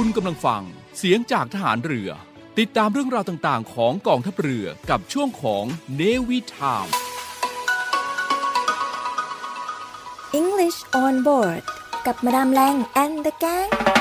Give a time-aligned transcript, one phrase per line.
[0.00, 0.62] คุณกำลังฟัง
[0.98, 2.10] เสียงจากทหารเรือ
[2.58, 5.64] ติดตามเรื่องราวต่างๆ ของกองทัพเรือกับช่วงของ
[5.96, 6.86] เนวิทาม
[10.40, 11.62] English on board
[12.06, 13.97] กับมาดามแรง and the gang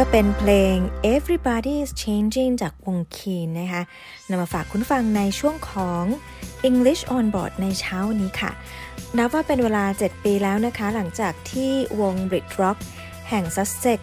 [0.00, 0.76] ก็เป็นเพลง
[1.14, 3.82] Everybody is Changing จากวงคีนนะคะ
[4.28, 6.04] นำมาฝากคุณฟังในช่วงของ
[6.68, 8.50] English on Board ในเช้านี้ค่ะ
[9.18, 12.78] นับว่าเป็นเวลา 7 ปีแล้วนะคะ หลังจากที่วง Brit Rock
[13.28, 14.00] แห่งซัสเซก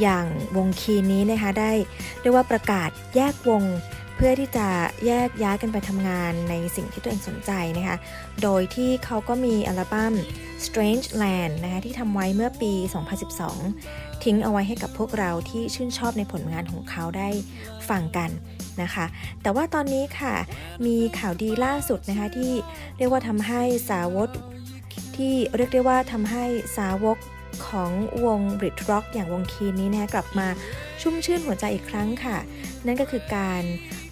[0.00, 0.26] อย่าง
[0.56, 1.72] วงคีนนี้นะคะได้
[2.20, 3.62] เรียกว่าประกาศแยกวง
[4.24, 4.68] พื่อที่จะ
[5.06, 7.96] แยกย้ายกันไปทำงานในสิ่งที่ตัวเองสนใจนะคะ
[8.42, 10.14] โดยที่เขาก็มีอัลบั้ม
[10.64, 12.72] Strange Land นะคะที่ทำไว้เมื่อปี
[13.48, 17.28] 2012 ทิ้งเอาไว้ให้กับพวกเราที่ชื่นชอบในผลงานของเขาได้
[17.88, 18.30] ฟังกัน
[18.82, 19.06] นะคะ
[19.42, 20.34] แต่ว่าตอนนี้ค่ะ
[20.86, 22.52] มีข่าวดีล่าสุดนะคะที่
[22.98, 24.28] เรียกว่าทำให้สาวก
[25.16, 26.44] ที่เรียกได้ว่าทำให้
[26.78, 27.18] สาวก
[27.68, 27.92] ของ
[28.24, 30.48] วง Brit Rock อย่างวงคีนนี้นะคะกลับมา
[31.00, 32.36] ชุ่มชื่นหัวใจอีกครั้งค่ะ
[32.86, 33.62] นั่นก็คือการ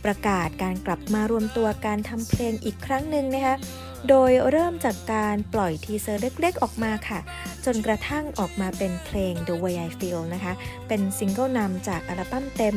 [0.04, 3.56] ประกาศการกลับมารวมตัวการทำเพลงอีกครั้งหนึ่งนะคะ
[4.08, 7.20] โดยเริ่มจากการปล่อย teaser เล็กๆ ออกมาค่ะ
[7.64, 10.52] จนกระทั่งออกมาเป็นเพลง The Way I Feel นะคะ
[10.88, 12.76] เป็นซิงเกิลนำจากอัลบั้มเต็ม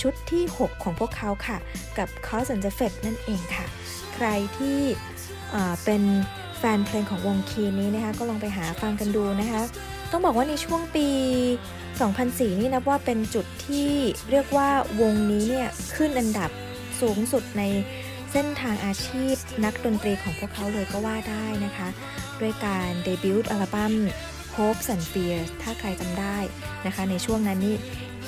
[0.00, 1.58] ชุดที่ 6 ของพวกเขาค่ะ
[1.98, 3.66] กับ Cause and Effect นั่นเองค่ะ
[4.14, 4.26] ใคร
[4.58, 4.78] ที่
[5.84, 6.02] เป็น
[6.58, 9.62] แฟนเพลงของวง Keane นี้นะคะ ก็ลองไปหาฟังกันดูนะคะ
[10.10, 11.06] ต้องบอกว่าในช่วงปี
[12.10, 13.90] 2004 นี่นับว่าเป็นจุดที่
[14.30, 14.68] เรียกว่า
[15.00, 16.50] วงนี้เนี่ยขึ้นอันดับ
[17.00, 17.62] สูงสุดใน
[18.32, 19.34] เส้นทางอาชีพ
[19.64, 21.88] นักดนตรีของพวกเขาเลยก็ว่าได้นะคะ
[22.40, 23.94] ด้วยการเดบิวต์อัลบั้ม
[24.56, 26.38] Hopes and Fears ถ้าใครจำได้
[26.86, 27.76] นะคะ ในช่วงนั้นนี่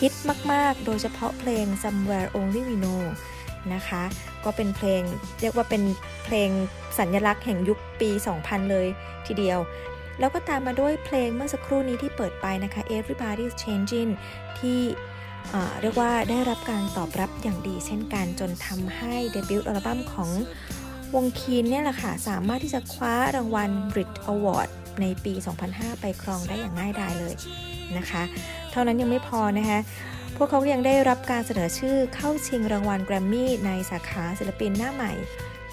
[0.00, 0.12] ฮิต
[0.52, 3.02] มาก ๆ โดยเฉพาะเพลง Somewhere Only We Know
[3.74, 4.02] นะคะ
[4.44, 5.02] ก็เป็นเพลง
[5.40, 5.82] เรียกว่าเป็น
[6.24, 6.50] เพลง
[6.98, 8.10] สัญลักษณ์แห่งยุคปี
[8.40, 8.86] 2000 เลย
[9.26, 9.58] ทีเดียว
[10.18, 14.10] แล้วก็ตามมาด้วยเพลงเมื่อสักครู่นี้ที่เปิดไปนะคะ Everybody's Changing
[14.58, 14.80] ที่
[15.80, 20.30] เรียกว่าได้รับการตอบรับอย่างดีเช่นกันจนทำให้เดบิวต์อัลบั้มของ
[21.14, 24.68] วงคีนเนี่ยแหละค่ะ สามารถที่จะคว้ารางวัล Brit Award
[25.00, 25.32] ในปี
[25.66, 27.34] 2005 ไปครองได้อย่างง่ายดายเลย
[27.98, 28.22] นะคะ
[28.70, 29.80] เท่านั้นยังไม่พอนะคะ
[30.36, 35.12] พวกเขายังได้รับการเสนอชื่อเข้าชิงรางวัลแกรมมี่ในสาขาศิลปินหน้าใหม่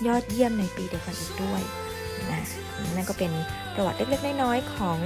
[0.07, 1.61] ยอดเยี่ยมในปีเดียวกันอีกด้วย
[2.31, 2.41] นะ
[2.95, 3.31] นั่นก็เป็น
[3.75, 4.99] ประวัติเล็กๆน้อยๆของ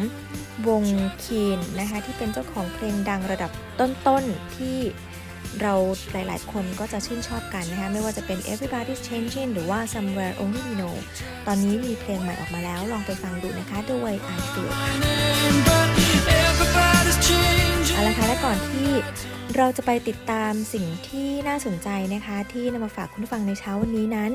[0.68, 0.84] วง
[1.24, 4.78] คีนนะคะที่เป็นเจ้าของเพลงดังระดับต้นๆที่
[5.62, 5.74] เรา
[6.12, 10.96] หลายๆ คนก็จะชื่นชอบกันนะคะไม่ว่าจะเป็น Everybody's Changing หรือว่า Somewhere Only We Know
[11.48, 15.88] ตอนนี้มีเพลงใหม่ออกมาแล้วลองไปฟังดูนะคะด้วย I Feel my name, but
[16.46, 17.96] everybody's changing.
[17.96, 18.90] เอาละค่ะและก่อนที่
[19.58, 24.32] เราจะไปติดตามสิ่งที่น่าสนใจนะคะ ที่นำมาฝากคุณผู้ฟังในเช้าวันนี้นั้น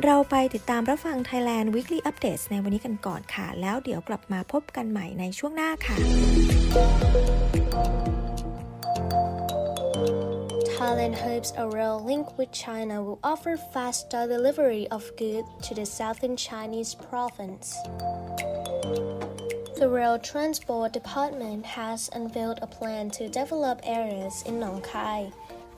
[0.00, 5.96] เราไปติดตามรับฟัง Thailand Weekly Updates ในวันนี้กันก่อนค่ะ แล้วเดี๋ยวกลับมาพบกันใหม่ในช่วงหน้าค่ะ
[10.76, 15.86] Thailand hopes a rail link with China will offer faster delivery of goods to the
[15.98, 17.66] southern Chinese province.
[19.80, 25.20] The Rail Transport Department has unveiled a plan to develop areas in Nong Khai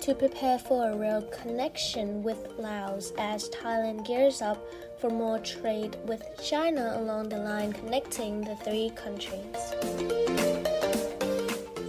[0.05, 4.63] to prepare for a real connection with Laos as Thailand gears up
[5.01, 9.57] for more trade with China along the line connecting the three countries.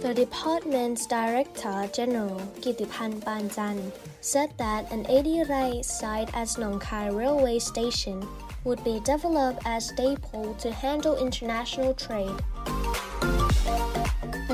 [0.00, 3.92] The department's Director General Kitipan Panjan
[4.22, 8.26] said that an 80-right site at Nong Khai Railway Station
[8.64, 12.40] would be developed as depot to handle international trade.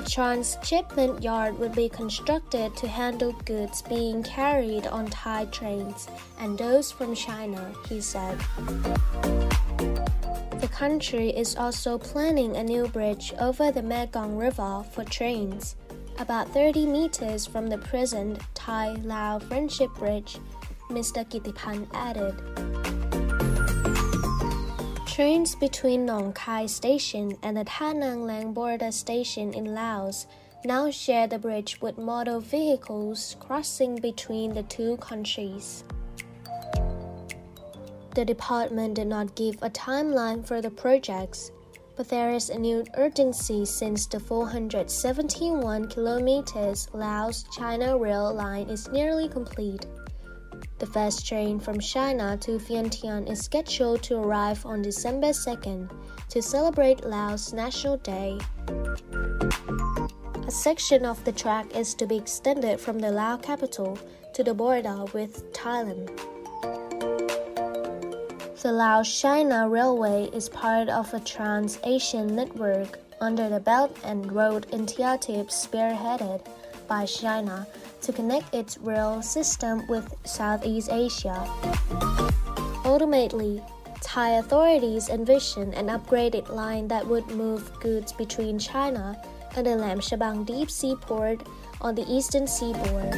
[0.07, 6.09] Transshipment yard would be constructed to handle goods being carried on Thai trains
[6.39, 8.39] and those from China, he said.
[10.61, 15.77] The country is also planning a new bridge over the Mekong River for trains,
[16.19, 20.39] about 30 meters from the present Thai Lao Friendship Bridge,
[20.91, 21.25] Mr.
[21.29, 23.02] Kitipan added.
[25.13, 30.27] Trains between Nong Khai Station and the Nang Lang border station in Laos
[30.65, 35.85] now share the bridge with motor vehicles crossing between the two countries.
[38.15, 41.53] The department did not give a timeline for the projects,
[41.95, 48.89] but there is a new urgency since the 471 kilometers Laos China rail line is
[48.89, 49.85] nearly complete.
[50.83, 55.89] The first train from China to Vientiane is scheduled to arrive on December 2nd
[56.29, 58.37] to celebrate Laos National Day.
[60.45, 63.97] A section of the track is to be extended from the Lao capital
[64.35, 66.11] to the border with Thailand.
[68.61, 74.33] The Laos China Railway is part of a Trans Asian network under the Belt and
[74.33, 76.45] Road Initiative spearheaded
[76.89, 77.69] by China
[78.03, 81.49] to connect its rail system with Southeast Asia.
[82.85, 83.63] Ultimately,
[84.01, 89.17] Thai authorities envision an upgraded line that would move goods between China
[89.57, 91.41] and the Lam Shabang deep sea port
[91.81, 93.15] on the eastern seaboard.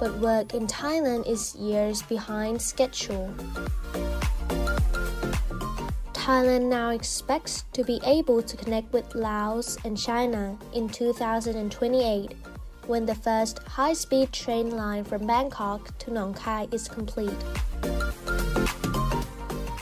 [0.00, 3.32] But work in Thailand is years behind schedule.
[6.12, 12.32] Thailand now expects to be able to connect with Laos and China in 2028
[12.86, 17.44] when the first high speed train line from Bangkok to Nong Khai is complete.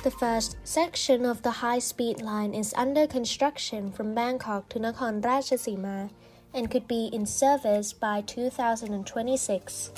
[0.03, 5.21] The first section of the high speed line is under construction from Bangkok to Nakhon
[5.23, 6.11] Ratchasima
[6.53, 9.93] and could be in service by 2026.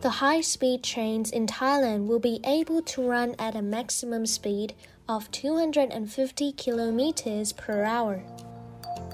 [0.00, 4.74] The high speed trains in Thailand will be able to run at a maximum speed
[5.08, 8.22] of 250 kilometers per hour,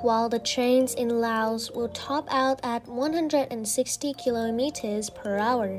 [0.03, 5.79] while the trains in Laos will top out at 160 kilometers per hour.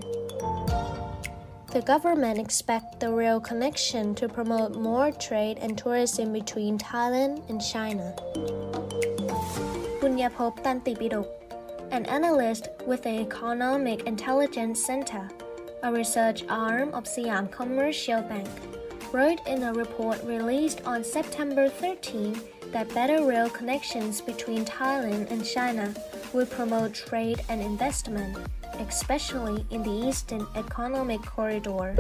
[1.72, 7.62] The government expects the rail connection to promote more trade and tourism between Thailand and
[7.62, 8.14] China.
[10.02, 11.28] Punyapop Tantipidok,
[11.92, 15.30] an analyst with the Economic Intelligence Center,
[15.84, 18.50] a research arm of Siam Commercial Bank,
[19.12, 22.39] wrote in a report released on September 13
[22.72, 25.94] that better rail connections between Thailand and China
[26.34, 28.38] would promote trade and investment,
[28.88, 31.96] especially in the Eastern Economic Corridor.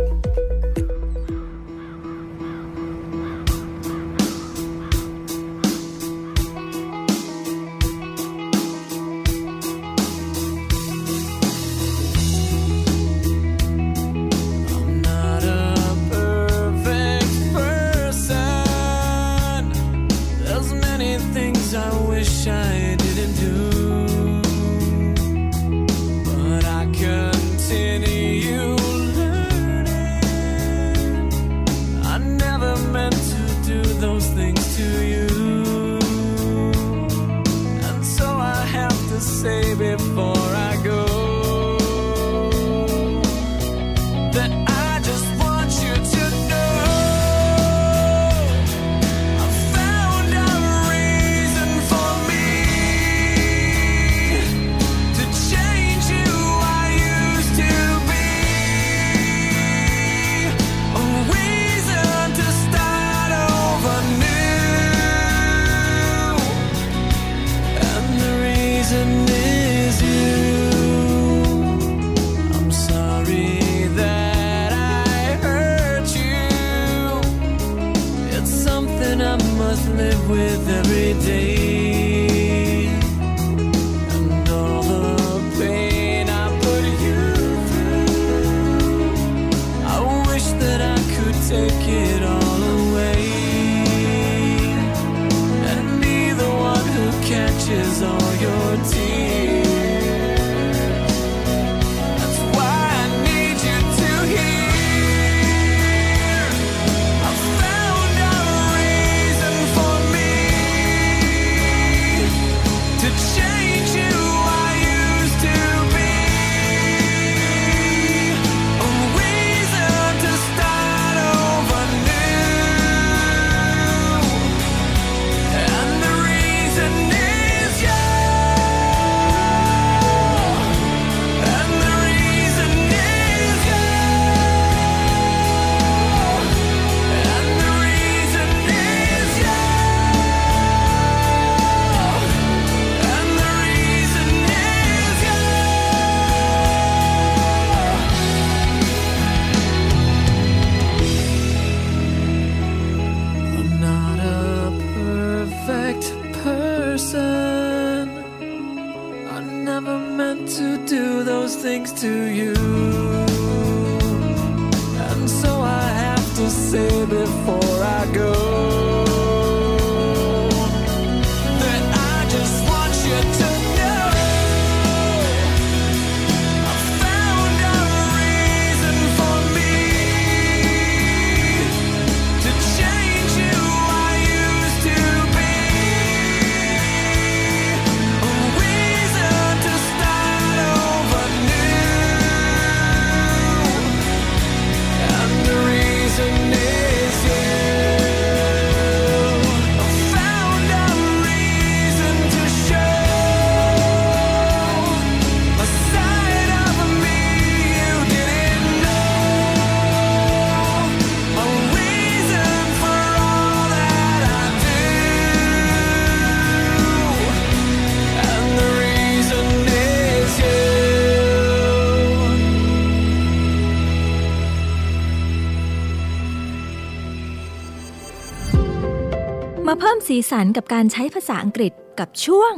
[230.19, 232.53] สีสันกับการใช้ภาษาอังกฤษกับช่วง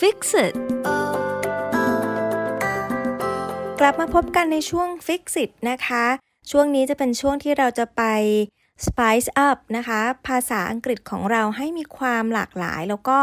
[0.00, 0.54] Fix It
[3.80, 6.04] กลับมาพบกันในช่วง Fix It นะคะ
[6.50, 8.02] ช่วงนี้จะเป็นช่วงที่เราจะไป
[8.86, 13.18] Spice Up นะคะ ภาษาอังกฤษของเราให้มีความหลากหลาย แล้วก็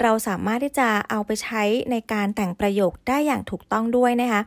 [0.00, 4.40] เราสามารถที่จะเอาไปใช้ในการแต่งประโยคได้อย่างถูกต้องด้วยนะคะ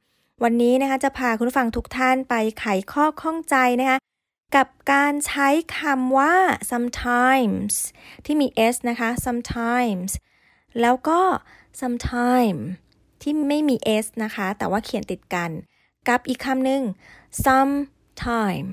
[0.43, 3.97] วันนี้นะคะจะพาคุณฟังทุกท่านไปไขข้อข้องใจนะคะ
[4.55, 6.35] กับการใช้คำว่า
[6.71, 7.73] sometimes
[8.25, 10.11] ที่มี s นะคะ sometimes
[10.81, 11.21] แล้วก็
[11.81, 12.59] sometime
[13.21, 15.51] ที่ไม่มี s นะคะ แต่ว่าเขียนติดกัน
[16.07, 16.81] กับอีกคำหนึ่ง
[17.45, 18.67] sometime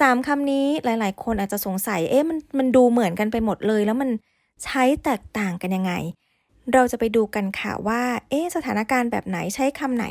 [0.00, 4.10] สามคำนี้หลาย ๆ คนอาจจะสงสัย เอ๊ะมันมันดูเหมือนกันไปหมดเลย แล้วมัน
[4.64, 5.92] ใช้แตกต่างกันยังไง
[6.72, 10.06] เราจะไปดูกันค่ะว่า เอ๊ะสถานการณ์แบบไหนใช้คำไหน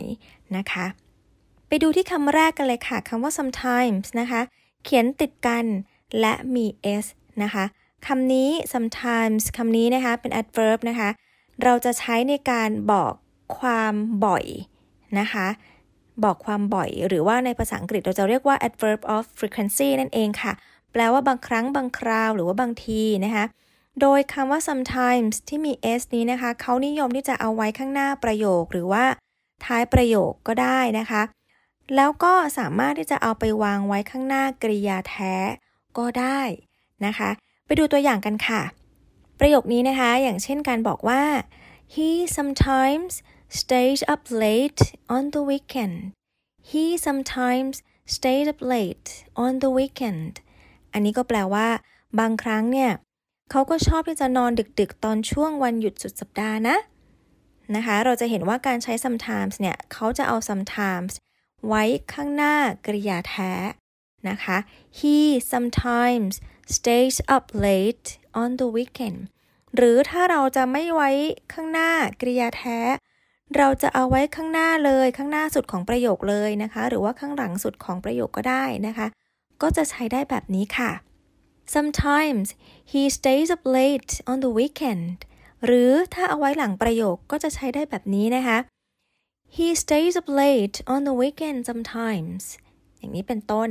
[0.58, 0.86] นะคะ
[1.68, 4.41] ไปดูที่คำแรกกันเลยค่ะคำว่า sometimes นะคะ
[4.83, 5.65] เขียนติดกัน
[6.19, 6.65] และมี
[7.03, 7.05] s
[7.43, 7.65] นะคะ
[8.07, 11.09] คำนี้ sometimes คำนี้นะคะเป็น adverb นะคะ
[11.63, 13.13] เราจะใช้ในการบอก
[13.57, 13.93] ความ
[14.25, 14.45] บ่อย
[15.19, 15.47] นะคะ
[16.23, 20.53] บอกความบ่อย หรือว่าในภาษาอังกฤษเราจะเรียกว่า adverb of frequency นั่นเองค่ะ
[20.91, 23.45] แปลว่าบางครั้งบางคราวหรือว่าบางทีนะคะ
[24.01, 29.03] โดยคำว่า sometimes ที่มี s นี้นะคะ เขานิยมที่จะเอาไว้ข้างหน้าประโยคหรือว่า
[29.65, 31.21] ท้ายประโยคก็ได้นะคะ
[31.95, 35.36] แล้วก็สามารถที่จะเอาไปวางไว้ข้างหน้ากริยาแท้
[35.98, 36.41] ก็ได้
[37.05, 37.29] นะคะ
[37.65, 38.62] ไปดูตัวอย่างกันค่ะ
[39.39, 41.24] ประโยคนี้นะคะ อย่างเช่นการบอกว่า
[41.93, 43.12] he sometimes
[43.60, 44.81] stays up late
[45.15, 45.98] on the weekend
[46.71, 47.75] he sometimes
[48.15, 49.10] stays up late
[49.43, 50.33] on the weekend
[50.93, 51.67] อันนี้ก็แปลว่า
[52.19, 52.91] บางครั้งเนี่ย
[53.51, 56.77] เขาก็ชอบที่จะนอนดึกๆ ตอนช่วงวันหยุดสุดสัปดาห์นะ
[57.75, 61.12] นะคะ เราจะเห็นว่าการใช้ sometimes เนี่ยเขาจะเอา sometimes
[61.68, 63.53] ไว้ข้างหน้ากริยาแท้
[64.30, 64.58] นะคะ
[65.00, 65.18] he
[65.51, 66.34] sometimes
[66.75, 68.08] stays up late
[68.41, 69.20] on the weekend
[69.75, 71.10] หรือถ้าเราจะไม่ไว้
[71.53, 71.91] ข้างหน้า
[72.22, 72.80] กริยาแท้
[73.58, 79.08] เราจะเอาไว้ข้างหน้าเลยข้างหน้าสุดของประโยคเลยนะคะ หรือว่าข้างหลังสุดของประโยคก็ได้นะคะ
[79.62, 80.91] ก็จะใช้ได้แบบนี้ค่ะ
[81.75, 82.48] sometimes
[82.91, 85.18] he stays up late on the weekend
[85.65, 88.58] หรือถ้าเอาไว้หลังประโยคก็จะใช้ได้แบบนี้นะคะ
[89.58, 92.43] he stays up late on the weekend sometimes
[92.98, 93.70] อย่างนี้เป็นต้น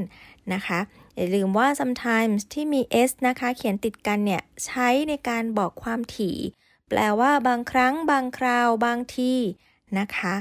[0.54, 0.80] นะคะ
[1.16, 6.36] อย่าลืมว่า sometimes ที่มี s นะคะ เขียนติดกันเนี่ย ใช้ในการบอกความถี่
[6.88, 9.34] แปลว่าบางครั้ง บางคราว บางที
[9.98, 10.34] นะคะ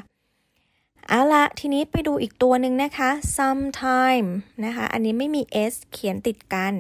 [1.08, 4.28] เอาละทีนี้ไปดูอีกตัวหนึ่งนะคะ sometime
[4.66, 5.42] นะคะ อันนี้ไม่มี
[5.72, 6.74] s เขียนติดกัน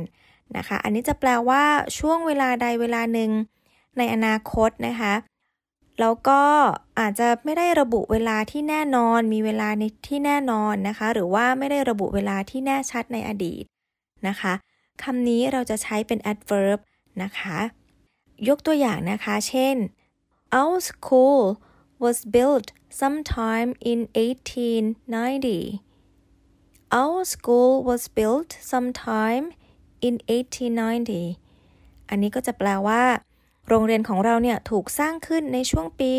[0.57, 1.63] นะคะ อันนี้จะแปลว่า
[1.97, 3.31] ช่วงเวลาใดเวลาหนึ่ง
[3.97, 5.13] ในอนาคตนะคะ
[5.99, 6.41] แล้วก็
[6.99, 13.63] อาจจะไม่ได้ระบุเวลาที่แน่นอน มีเวลาในที่แน่นอนนะคะ หรือว่าไม่ได้ระบุเวลาที่แน่ชัดในอดีต
[14.27, 14.53] นะคะ
[15.03, 16.79] คำนี้เราจะใช้เป็น adverb
[17.23, 17.57] นะคะ
[18.49, 19.75] ยกตัวอย่างนะคะ เช่น
[20.59, 21.41] our school
[22.03, 22.67] was built
[22.99, 25.81] sometime in 1890
[27.01, 29.45] our school was built sometime
[30.07, 33.03] in 1890 อันนี้ก็จะแปลว่า
[33.69, 36.11] โรงเรียนของเราเนี่ยถูกสร้างขึ้นในช่วงปี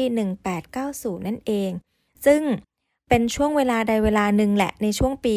[0.61, 1.71] 1890 นั่นเอง
[2.27, 2.43] ซึ่ง
[3.09, 5.37] เป็นช่วงเวลาใดเวลาหนึ่งแหละในช่วงปี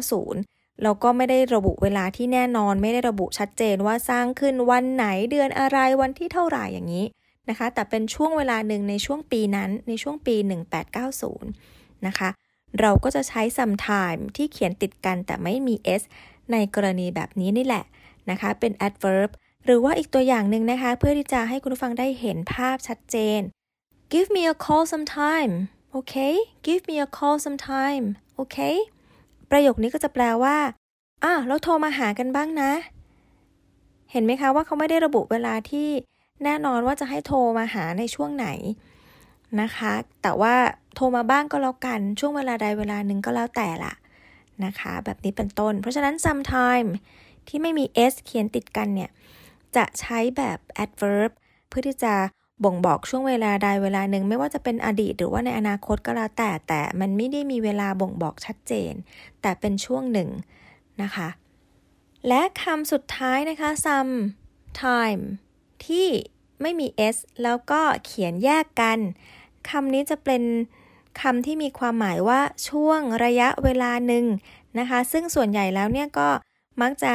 [0.00, 7.06] 1890 เราก็ไม่ได้ระบุเวลาที่แน่นอน ไม่ได้ระบุชัดเจนว่าสร้างขึ้นวันไหนเดือนอะไรวันที่เท่าไหร่อย่างนี้
[7.48, 10.36] นะคะ แต่เป็นช่วงเวลาหนึ่งในช่วงปีนั้นในช่วงปี
[11.20, 12.28] 1890 นะคะ
[12.80, 16.02] เราก็จะใช้ sometime ที่เขียนติดกันแต่ไม่มี s
[16.52, 17.84] ในกรณีแบบนี้นี่แหละ
[18.30, 19.30] นะคะ เป็น adverb
[19.64, 23.40] หรือว่าอีกตัวอย่างหนึ่งนะคะ เพื่อที่จะให้คุณผู้ฟังได้เห็นภาพชัดเจน
[24.12, 25.52] give me a call sometime
[25.96, 26.34] okay
[26.66, 28.04] give me a call sometime
[28.40, 28.76] okay
[29.50, 30.56] ประโยคนี้ก็จะแปลว่า
[31.24, 32.72] อะเราโทรมาหากันบ้างนะ
[34.12, 35.88] เห็นไหมคะว่าเขาไม่ได้ระบุเวลาที่
[36.44, 38.48] แน่นอนว่าจะให้โทรมาหาในช่วงไหน
[39.60, 40.54] นะคะ แต่ว่า
[40.94, 43.92] โทรมาบ้างก็แล้วกันช่วงเวลาใดเวลาหนึ่งก็แล้วแต่ละ
[44.64, 46.88] นะคะ แบบนี้เป็นต้น เพราะฉะนั้น sometime
[47.48, 49.10] ที่ไม่มี s เขียนติดกันเนี่ย
[49.76, 51.30] จะใช้แบบ adverb
[51.68, 52.14] เพื่อที่จะ
[52.64, 58.92] บ่งบอกช่วงเวลาใดเวลาหนึ่ง ไม่ว่าจะเป็นอดีตหรือว่าในอนาคตก็แล้วแต่แต่มันไม่ได้มีเวลาบ่งบอกชัดเจน
[59.42, 60.28] แต่เป็นช่วงหนึ่ง
[61.02, 61.28] นะคะ
[62.28, 64.14] และคำสุดท้ายนะคะ some
[64.82, 65.22] time
[65.86, 66.08] ที่
[66.62, 68.98] ไม่มี s แล้วก็เขียนแยกกัน
[69.70, 70.42] คำนี้จะเป็น
[71.20, 74.24] คำที่มีความหมายว่าช่วงระยะเวลาหนึ่ง
[74.78, 76.28] นะคะ ซึ่งส่วนใหญ่แล้วเนี่ยก็
[76.82, 77.14] มักจะ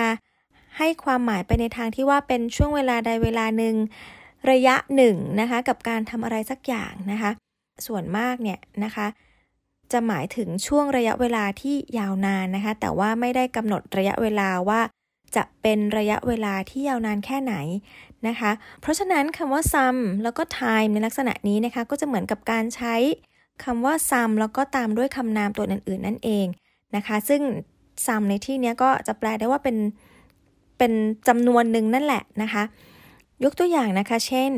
[0.80, 3.76] ให้ความหมายไปในทางที่ว่าเป็นช่วงเวลาใดเวลาหนึ่ง
[4.52, 7.32] ระยะหนึ่งนะคะกับการทำอะไรสักอย่างนะคะ
[7.86, 9.08] ส่วนมากเนี่ยนะคะ
[9.92, 14.82] จะหมายถึงช่วงระยะเวลาที่ยาวนานนะคะ แต่ว่าไม่ได้กำหนดระยะเวลาว่า
[15.36, 17.56] จะเป็นระยะเวลาที่ยาวนานแค่ไหน
[18.28, 22.96] นะคะ เพราะฉะนั้นคำว่า some แล้วก็ time ในลักษณะนี้นะคะ ก็จะเหมือนกับการใช้
[23.64, 26.46] คำว่า some แล้วก็ตามด้วยคำนามตัวอื่นๆ นั่นเอง
[26.96, 27.42] นะคะ ซึ่ง
[28.06, 29.78] some ในที่นี้ก็จะแปลได้ว่าเป็น
[30.80, 30.94] เป็น
[31.28, 32.64] จำนวนหนึ่งนั่นแหละนะคะ
[33.44, 34.52] ยกตัวอย่างนะคะ เช่น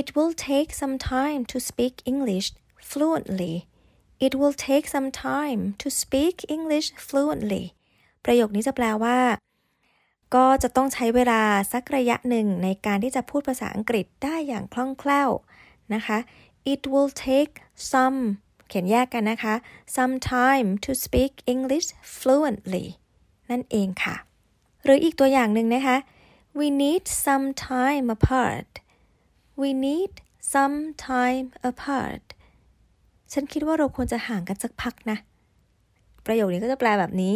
[0.00, 2.48] it will take some time to speak English
[2.90, 3.54] fluently
[4.26, 7.64] it will take some time to speak English fluently
[8.24, 9.18] ประโยคนี้จะแปลว่า
[10.34, 15.30] ก็จะต้องใช้เวลาสักระยะหนึ่งในการที่จะพูดภาษาอังกฤษได้อย่างคล่องแคล่ว
[15.94, 16.18] นะคะ
[16.72, 17.54] it will take
[17.92, 18.18] some
[18.68, 19.54] เขียนแยกกันนะคะ
[19.96, 22.86] some time to speak English fluently
[23.50, 24.16] นั่นเองค่ะ
[24.84, 25.96] หรืออีกตัวอย่างหนึ่งนะคะ
[26.58, 28.70] we need some time apart
[29.60, 30.12] we need
[30.52, 30.76] some
[31.08, 32.24] time apart
[33.32, 35.18] ฉันคิดว่าเราควรจะห่างกันสักพักนะ
[36.26, 37.34] ประโยคนี้ก็จะแปลแบบนี้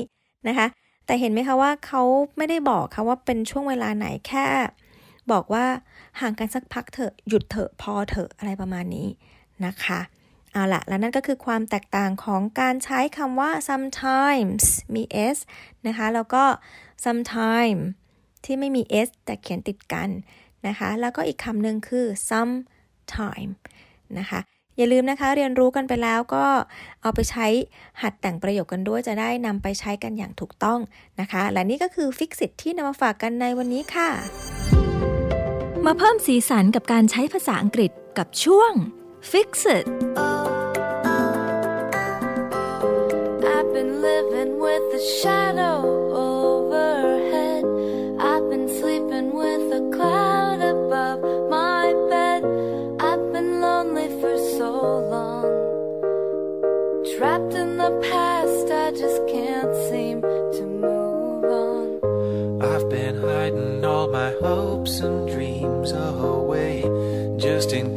[0.48, 0.66] นะคะ
[1.07, 2.02] แต่เห็นไหมคะว่าเขา
[2.37, 4.46] ไม่ได้บอกค่ะว่าเป็นช่วงเวลาไหนแค่
[5.33, 5.64] บอกว่า
[6.20, 9.09] ห่างกันสักพักเถอะหยุดเถอะพอเถอะอะไรประมาณนี้
[9.66, 10.00] นะคะ
[10.52, 15.02] เอาละแล้วนั่นก็คือความแตกต่างของการใช้คำว่า sometimes มี
[15.37, 15.38] s
[15.87, 16.44] นะคะ แล้วก็
[17.04, 17.80] sometime
[18.44, 20.09] ที่ไม่มี s แต่เขียนติดกัน
[20.66, 23.52] นะคะ แล้วก็อีกคำหนึ่งคือ sometime
[24.18, 24.40] นะคะ
[24.76, 26.46] อย่าลืมนะคะ เรียนรู้กันไปแล้วก็
[27.02, 27.46] เอาไปใช้
[28.02, 30.80] หัดแต่งประโยคกันด้วย จะได้นำไปใช้กันอย่างถูกต้อง
[31.20, 34.11] นะคะ และนี่ก็คือฟิกซิตที่นำมาฝากกันในวันนี้ค่ะ
[35.87, 38.72] มาเพิ่มสีสันกับการใช้ภาษาอังกฤษกับช่วง
[39.30, 39.87] Fix It
[43.54, 45.93] I've been living with a shadow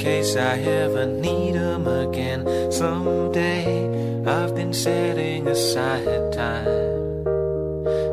[0.08, 2.42] case I ever need 'em again.
[2.72, 3.64] Someday
[4.36, 7.26] I've been setting aside time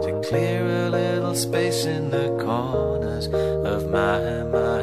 [0.04, 3.26] To clear a little space in the corners
[3.74, 4.18] of my
[4.54, 4.73] mind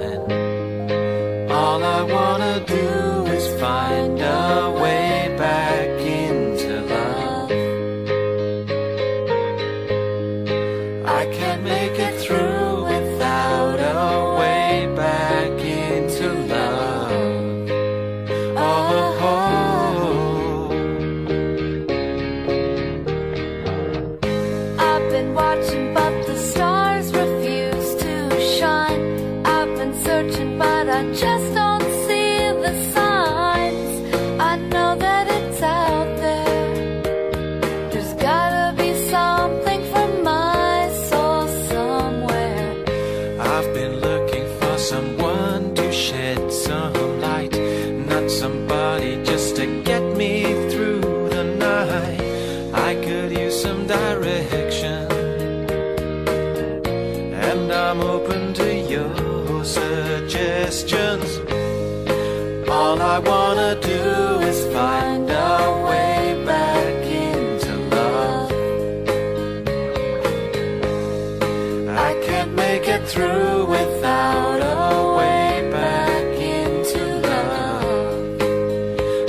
[73.21, 76.25] through without a way back
[76.57, 78.41] into love.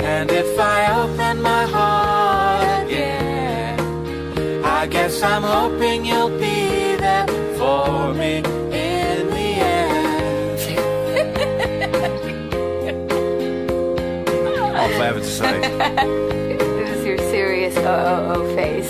[0.01, 3.79] And if I open my heart again,
[4.65, 7.27] I guess I'm hoping you'll be there
[7.59, 10.59] for me in the end.
[14.79, 15.61] I'll forever to say.
[16.79, 18.82] This is your serious OOO face.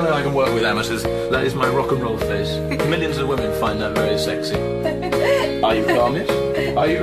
[0.00, 1.02] I know I can work with amateurs.
[1.02, 2.56] That is my rock and roll face.
[2.88, 4.56] Millions of women find that very sexy.
[4.56, 6.30] Are you calmish?
[6.74, 7.00] Are you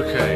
[0.00, 0.32] okay?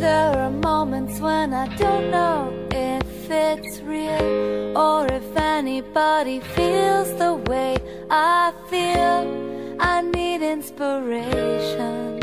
[0.00, 7.34] There are moments when I don't know if it's real or if anybody feels the
[7.50, 7.76] way
[8.08, 9.76] I feel.
[9.78, 12.20] I need inspiration,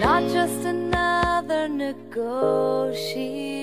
[0.00, 3.57] not just another negotiation.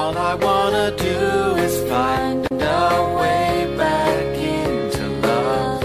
[0.00, 1.18] All I wanna do
[1.66, 5.82] is find a way back into love.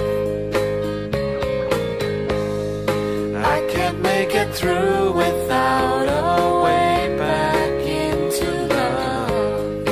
[3.56, 6.34] I can't make it through without a
[6.66, 8.48] way back into
[8.78, 9.88] love.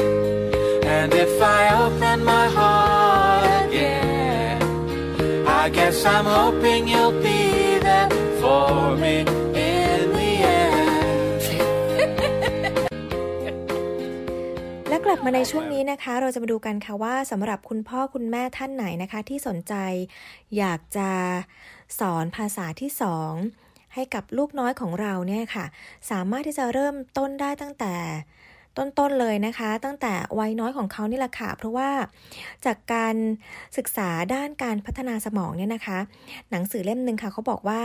[0.97, 4.61] And if I open my heart again,
[5.61, 7.32] I guess I'm hoping you'll be
[15.25, 19.73] มาในช่วงนี้นะคะเราจะมาดูกันค่ะว่าสำหรับคุณพ่อคุณแม่ท่านไหนนะคะ ที่สนใจ
[20.57, 21.09] อยากจะ
[21.99, 23.31] สอนภาษาที่สอง
[23.93, 25.65] ให้กับลูกน้อยของเราเนี่ยค่ะ
[26.11, 27.93] สามารถที่จะเริ่มต้นได้ตั้งแต่
[28.77, 31.89] ต้นๆเลยนะคะ ตั้งแต่วัยน้อยของเขานี่แหละค่ะ เพราะว่า
[32.65, 33.15] จากการ
[33.77, 35.99] ศึกษาด้านการพัฒนาสมองเนี่ยนะคะ
[36.51, 37.81] หนังสือเล่มหนึ่งค่ะเขาบอกว่า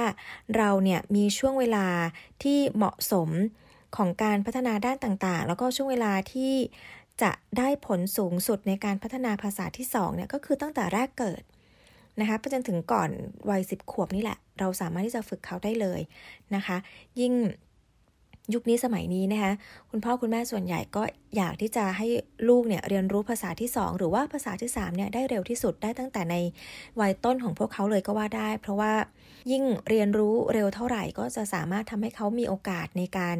[0.57, 1.87] เราเนี่ยมีช่วงเวลา
[2.42, 3.31] ที่เหมาะสม
[3.96, 6.53] ของการพัฒนาด้านต่างๆ แล้วก็ช่วงเวลาที่
[7.22, 11.42] จะได้ผลสูงสุดในการพัฒนาภาษาที่2เนี่ยก็คือตั้งแต่แรกเกิด
[12.20, 13.11] นะคะไปจนถึงก่อน
[13.50, 16.00] วัย 10 ขวบนี่แหละ เราสามารถที่จะฝึกเขาได้เลย
[16.54, 16.76] นะคะ
[17.20, 17.35] ยิ่ง
[18.54, 19.52] ยุคนี้สมัยนี้นะคะ
[19.90, 21.02] คุณพ่อคุณแม่ส่วนใหญ่ก็
[21.37, 22.07] อยากที่จะให้
[22.48, 26.37] ลูกเนี่ยเรียนรู้ภาษาที่ 2 หรือว่าภาษาที่3เนี่ยได้เร็วที่สุดได้ตั้งแต่ใน
[27.00, 28.92] วัยต้นของพวกเขาเลยก็ว่าได้ เพราะว่า
[29.50, 33.38] ยิ่งเรียนรู้เร็วเท่าไหร่ก็จะสามารถทำให้เขามีโอกาสในการ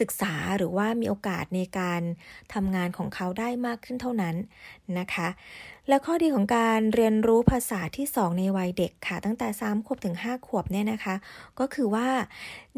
[0.00, 2.00] ศึกษาหรือว่ามีโอกาสในการ
[2.54, 4.36] ทำงานของเขาได้มากขึ้นเท่านั้น
[4.98, 5.28] นะคะ
[5.88, 11.14] และข้อดีของการเรียนรู้ภาษาที่ 2 ในวัยเด็กค่ะ ตั้งแต่ 3 ขวบถึง 5 ขวบเนี่ยนะคะ
[11.58, 12.08] ก็คือว่า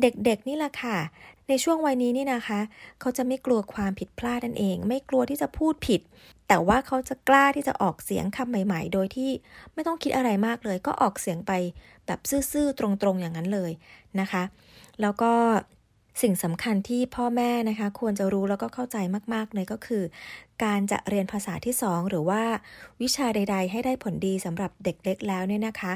[0.01, 0.99] เด็กๆนี่แหละค่ะ
[1.49, 2.61] ในช่วงวัยนี้นี่นะคะ
[3.01, 6.01] เขาจะไม่กลัวความผิดพลาดนั่นเอง ไม่กลัวที่จะพูดผิด
[6.53, 9.31] แต่ว่าเขาจะกล้าที่จะออกเสียงคำใหม่ๆ โดยที่
[9.75, 11.53] ไม่ต้องคิดอะไรมากเลย ก็ออกเสียงไป
[12.07, 12.21] แบบ
[12.53, 13.73] ซื่อๆ ตรงๆ อย่างนั้นเลย
[14.21, 14.43] นะคะ
[15.01, 15.33] แล้วก็
[16.23, 18.97] สิ่งสำคัญที่พ่อแม่นะคะ ควรจะรู้แล้วก็เข้าใจ
[19.35, 20.03] มากๆเลยก็คือ
[20.65, 22.43] การจะเรียนภาษาที่ 2 หรือว่า
[23.03, 25.93] วิชาใด ๆ ให้ได้ผลดีสำหรับเด็กเล็กแล้วเนี่ยนะคะ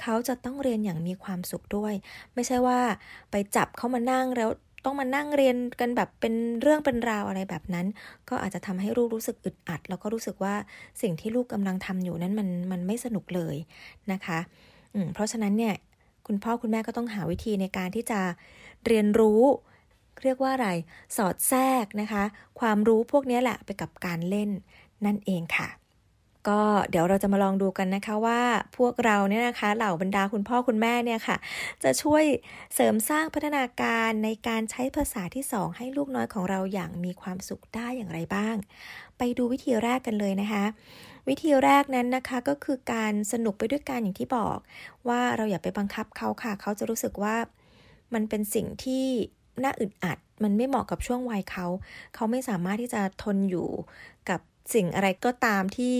[0.00, 1.94] เขาจะต้องเรียนอย่างมีความสุขด้วย
[2.34, 2.80] ไม่ใช่ว่า
[3.30, 4.50] ไปจับเขามานั่งแล้ว
[4.84, 7.86] ต้องมานั่งเรียนกันแบบเป็นเรื่องเป็นราวอะไรแบบนั้น
[8.28, 10.54] ก็อาจจะทำให้ลูกรู้สึกอึดอัด แล้วก็รู้สึกว่า
[11.02, 13.56] สิ่งที่ลูกกำลังทำอยู่นั้นมันมันไม่สนุกเลย
[14.12, 14.38] นะคะ
[14.94, 15.74] อืมเพราะฉะนั้นเนี่ย
[16.26, 18.20] คุณพ่อคุณแม่ก็ต้องหาวิธีในการที่จะ
[18.86, 19.42] เรียนรู้
[20.22, 20.68] เรียกว่าอะไร
[21.16, 22.24] สอดแทรกนะคะ
[22.60, 24.50] ความรู้พวกนี้แหละไปกับการเล่น
[25.06, 25.68] นั่นเองค่ะ
[26.48, 28.40] ก็เดี๋ยวเราจะมาลองดูกันนะคะว่า
[28.76, 31.36] พวกเราเนี่ยนะคะ เหล่าบรรดาคุณพ่อคุณแม่เนี่ยค่ะ
[31.82, 32.24] จะช่วย
[32.74, 38.56] เสริมสร้างพัฒนาการในการใช้ภาษาที่สองให้ลูกน้อยของเราอย่างมีความสุขได้อย่างไรบ้าง
[39.18, 40.64] ไปดูวิธีแรกกันเลยนะคะ
[41.28, 44.58] วิธีแรกนั้นนะคะก็คือการสนุกไปด้วยกันอย่างที่บอก
[45.08, 47.36] ว่าเราอย่าไปบังคับเขาค่ะ เขาจะรู้สึกว่า
[48.14, 49.06] มันเป็นสิ่งที่
[49.64, 51.66] น่าอึดอัด มันไม่เหมาะกับช่วงวัยเขา
[52.14, 53.68] เขาไม่สามารถที่จะทนอยู่
[54.30, 54.40] กับ
[54.74, 55.96] สิ่งอะไรก็ตามที่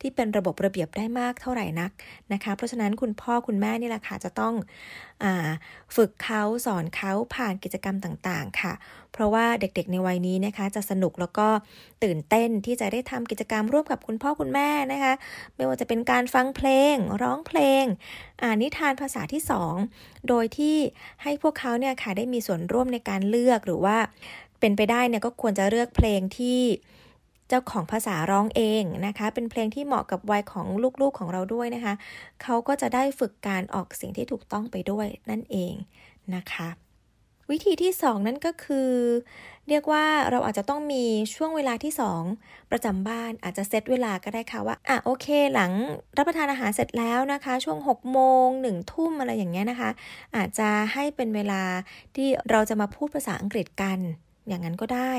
[0.00, 1.90] ที่เป็นระบบระเบียบได้มากเท่าไหร่นัก
[2.32, 4.54] นะคะ เพราะฉะนั้นคุณพ่อคุณแม่นี่แหละค่ะจะต้อง
[5.24, 5.26] อ
[5.96, 8.72] ฝึกเขาสอนเขาผ่านกิจกรรมต่างๆ ค่ะ
[9.12, 11.48] เพราะว่าเด็กๆในวัยนี้นะคะจะสนุกแล้วก็
[12.04, 15.12] ตื่นเต้นที่จะได้ทำกิจกรรมร่วมกับคุณพ่อคุณแม่นะคะ
[15.54, 17.84] ไม่ว่าจะเป็นการฟังเพลง ร้องเพลง
[18.42, 19.42] อ่านนิทานภาษาที่
[19.84, 20.76] 2 โดยที่
[21.22, 23.96] ให้พวกเขาเนี่ยค่ะได้มีส่วนร่วมในการเลือกหรือว่า
[24.60, 26.60] เป็นไปได้เนี่ยก็ควรจะเลือกเพลงที่
[27.50, 30.66] เจ้าของภาษาร้องเองนะคะ เป็นเพลงที่เหมาะกับวัยของ
[31.00, 31.94] ลูกๆของเราด้วยนะคะ
[32.42, 35.74] เขาก็จะได้ฝึกการออกเสียงที่ถูกต้องไปด้วยนั่นเอง
[36.34, 36.68] นะคะ
[37.50, 38.90] วิธีที่ 2 นั่นก็คือ
[39.68, 41.92] เรียกว่าเราอาจจะต้องมีช่วงเวลาที่
[42.32, 45.72] 2 ประจำบ้านอาจจะเซตเวลาก็ได้ค่ะว่าอะโอเค หลัง
[46.16, 49.90] รับประทานอาหารเสร็จแล้วนะคะ ช่วง6โมง1ทุ่มอะไรอย่างเงี้ยนะคะ
[50.36, 51.62] อาจจะให้เป็นเวลา
[52.16, 53.98] ที่เราจะมาพูดภาษาอังกฤษกัน
[54.48, 55.12] อย่างนั้นก็ได้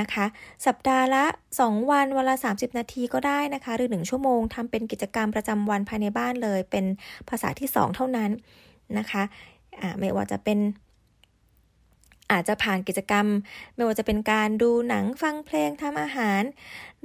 [0.00, 0.26] นะคะ
[0.66, 1.24] สัปดาห์ละ
[1.58, 6.84] 2 วันวันละ 30 นาทีก็ได้นะคะ หรือ 1 ชั่วโมงทำเป็นกิจกรรมประจำวันภายในบ้านเลย เป็น
[7.28, 8.30] ภาษาที่ 2 เท่านั้น
[8.98, 10.58] นะคะะไม่ว่าจะเป็น
[12.32, 13.26] อาจจะผ่านกิจกรรม
[13.74, 16.42] ไม่ว่าจะเป็นการดูหนังฟังเพลงทำอาหาร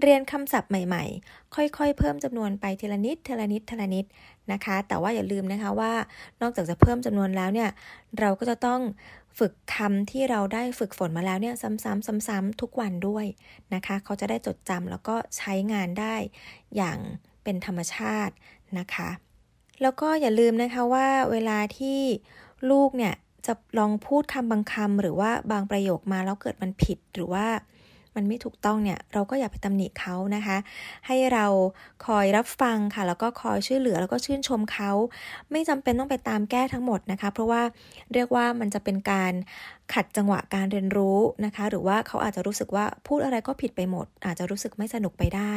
[0.02, 4.06] เรียนคำศัพท์ใหม่ๆ ค่อยๆ เพิ่มจำนวนไปทีละนิดทีละนิดทีละนิด
[4.52, 5.94] นะคะ แต่ว่าอย่าลืมนะคะว่า
[6.42, 7.70] นอกจากจะเพิ่มจำนวนแล้วเนี่ย
[8.20, 8.80] เราก็จะต้อง
[9.40, 13.26] ฝึกคำที่เราได้ฝึกฝนมาแล้วเนี่ยซ้ำๆซ้ำๆทุกวันด้วย
[13.74, 16.16] นะคะ เขาจะได้จดจำแล้วก็ใช้งานได้
[16.76, 16.98] อย่าง
[17.44, 18.34] เป็นธรรมชาติ
[18.80, 19.10] นะคะ
[19.82, 22.00] แล้วก็อย่าลืมนะคะว่าเวลาที่
[22.72, 23.14] ลูกเนี่ย
[23.46, 27.46] จะลองพูดคำบางคำหรือว่าบางประโยคมาแล้วเกิดมันผิดหรือว่า
[28.16, 30.58] มันไม่ถูกต้องเนี่ยเราก็อย่าไปตำหนิเขานะคะ
[31.08, 31.46] ให้เรา
[32.06, 34.92] คอยรับฟังค่ะ แล้วก็คอยช่วยเหลือแล้วก็ชื่นชมเขา
[35.52, 37.62] ไม่จำเป็นต้องไปตามแก้ทั้งหมดนะคะ เพราะว่า
[38.14, 39.34] เรียกว่ามันจะเป็นการ
[39.94, 45.54] ขัดจังหวะการเรียนรู้นะคะ หรือว่าเขาอาจจะรู้สึกว่าพูดอะไรก็ผิดไปหมด อาจจะรู้สึกไม่สนุกไปได้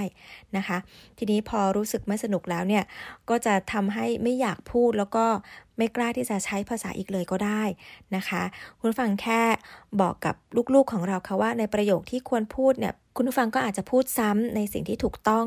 [0.57, 0.79] นะคะ
[1.19, 2.85] ทีนี้พอรู้สึกไม่สนุกแล้วเนี่ย
[3.31, 5.27] ก็จะทำให้ไม่อยากพูดแล้วก็
[5.79, 7.62] ไม่กล้าที่จะใช้ภาษาอีกเลยก็ได้
[8.17, 8.43] นะคะ
[8.79, 9.43] คุณฟังแค่
[10.01, 10.35] บอกกับ
[10.75, 15.47] ลูกๆของเราค่ะว่าในประโยคที่ควรพูดเนี่ยคุณผู้ฟังก็อาจจะพูดซ้ำในสิ่งที่ถูกต้อง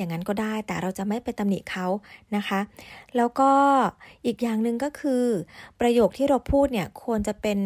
[0.00, 1.86] อย่างนั้นก็ได้ แต่เราจะไม่ไปตำหนิเขา
[2.36, 2.60] นะคะ
[3.16, 3.50] แล้วก็
[4.26, 5.24] อีกอย่างหนึ่งก็คือ
[5.80, 7.58] ประโยคที่เราพูดเนี่ยควรจะเป็น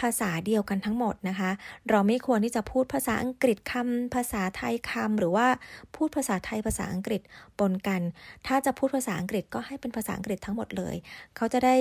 [0.00, 1.50] ภาษาเดียวกันทั้งหมดนะคะ
[1.90, 5.46] เราไม่ควรที่จะพูดภาษาอังกฤษคำภาษาไทยคำหรือว่า
[5.96, 7.20] พูดภาษาไทยภาษาอังกฤษ
[7.58, 8.00] ปนกัน
[8.46, 10.96] ถ้าจะพูดภาษาอังกฤษก็ให้เป็นภาษาอังกฤษทั้งหมดเลย
[11.36, 11.76] เขาจะได้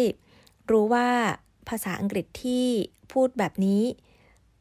[0.72, 1.08] รู้ว่า
[1.70, 2.66] ภาษาอังกฤษที่
[3.12, 3.82] พูดแบบนี้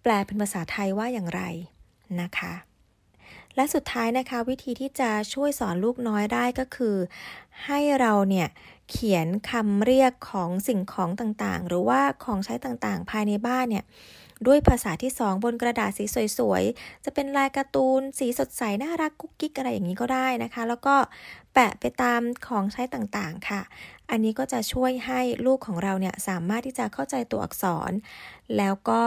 [0.02, 1.42] แปลเป็นภาษาไทยว่าอย่างไร
[2.20, 2.52] นะคะ
[3.56, 6.96] และสุดท้ายนะคะวิธีที่จะช่วยสอนลูกน้อยได้ก็คือ
[7.64, 8.48] ให้เราเนี่ย
[8.90, 13.84] เขียนคำเรียกของสิ่งของต่างๆ หรือว่าของใช้ต่างๆ ภายในบ้านเนี่ย
[14.46, 16.04] ด้วยภาษาที่ 2 บนกระดาษสี
[16.38, 20.94] สวยๆ จะเป็นลายการ์ตูน สีสดใส น่ารักกุ๊กกิ๊กอะไรอย่างนี้ก็ได้นะคะ แล้วก็
[21.54, 23.60] แปะไปตามของใช้ต่างๆค่ะ
[24.10, 27.92] อันนี้ก็จะช่วยให้ลูกของเราเนี่ยสามารถที่จะเข้าใจตัวอักษร
[28.56, 29.00] แล้วก็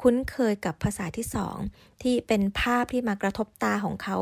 [0.00, 1.26] คุ้นเคยกับภาษาที่
[1.64, 4.16] 2ที่เป็นภาพที่มากระทบตาของเขา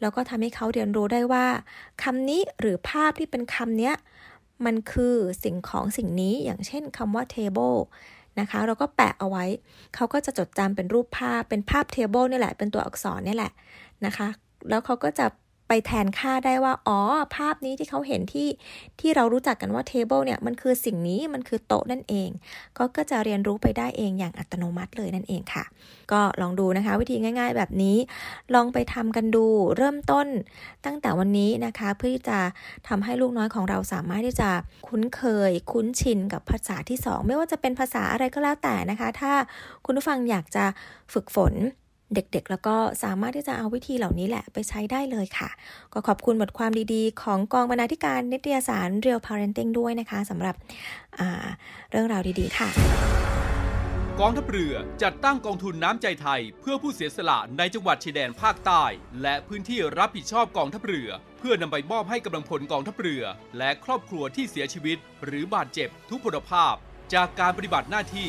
[0.00, 1.46] แล้วก็ทำให้เขาเรียนรู้ได้ว่า
[2.02, 3.94] คำนี้หรือภาพที่เป็นคำเนี้ย
[4.64, 7.78] มันคือสิ่งของสิ่งนี้อย่างเช่นคำว่า table
[8.40, 9.44] นะคะ เราก็แปะเอาไว้
[9.94, 13.52] เขาก็จะจดจำเป็นรูปภาพเป็นภาพ table นี่แหละเป็นตัวอักษรนี่แหละ
[14.06, 14.28] นะคะ
[14.68, 15.26] แล้วเขาก็จะ
[15.68, 16.98] ไปแทนค่าได้ว่า อ๋อ
[17.36, 18.48] ภาพนี้ที่เขาเห็นที่
[19.00, 22.28] ที่เรารู้จักกันว่า table เนี่ย มันคือสิ่งนี้มันคือโต๊ะนั่นเอง
[22.76, 25.64] ก็ก็จะเรียนรู้ไปได้เองอย่างอัตโนมัติเลยนั่นเองค่ะ
[26.12, 27.96] ก็ลองดูนะคะ วิธีง่าย ๆ แบบนี้
[28.54, 29.46] ลองไปทำกันดู
[29.76, 30.26] เริ่มต้น
[30.84, 32.38] ตั้งแต่วันนี้นะคะ เพื่อที่จะ
[32.88, 34.50] ทำให้ลูกน้อยของเราสามารถที่จะ
[34.88, 39.32] คุ้นเคย คุ้นชินกับภาษาที่สองไม่ว่าจะเป็นภาษาอะไรก็แล้วแต่นะคะ ถ้า
[39.84, 40.64] คุณผู้ฟังอยากจะ
[41.12, 41.54] ฝึกฝน
[42.14, 45.50] เด็กๆ แล้วก็สามารถที่จะเอาวิธีเหล่านี้แหละไปใช้ได้เลยค่ะ
[45.92, 50.54] ก็ขอบคุณบทความดีๆ ของกองบรรณาธิการนิตยสาร Real Parenting ด้วยนะคะสำหรับ
[51.90, 52.68] เรื่องราวดีๆ ค่ะ
[54.20, 58.84] กองทัพเรือจัดตั้งกองทุนน้ำใจไทย เพื่อผู้เสียสละในจังหวัดชายแดนภาคใต้
[59.22, 63.22] และพื้นที่รับผิดชอบกองทัพเรือ เพื่อนำไปมอบให้กำลังพลกองทัพเรือ
[63.58, 66.74] และครอบครัวที่เสียชีวิต หรือบาดเจ็บทุกพลภาพ
[67.14, 68.28] จากการปฏิบัติหน้าที่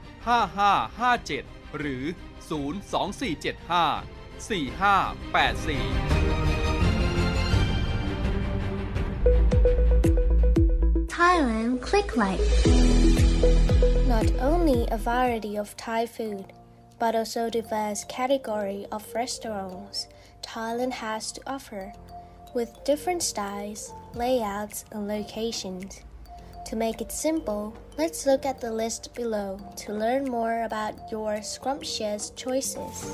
[0.24, 1.44] 5557
[1.78, 2.04] หรือ
[2.48, 4.02] 02475
[4.46, 6.86] 4584
[11.08, 12.40] Thailand Click Like.
[14.06, 16.52] Not only a variety of Thai food,
[16.98, 20.06] but also diverse category of restaurants
[20.42, 21.92] Thailand has to offer,
[22.54, 26.00] with different styles, layouts, and locations.
[26.71, 31.41] To make it simple, let's look at the list below to learn more about your
[31.41, 33.11] scrumptious choices.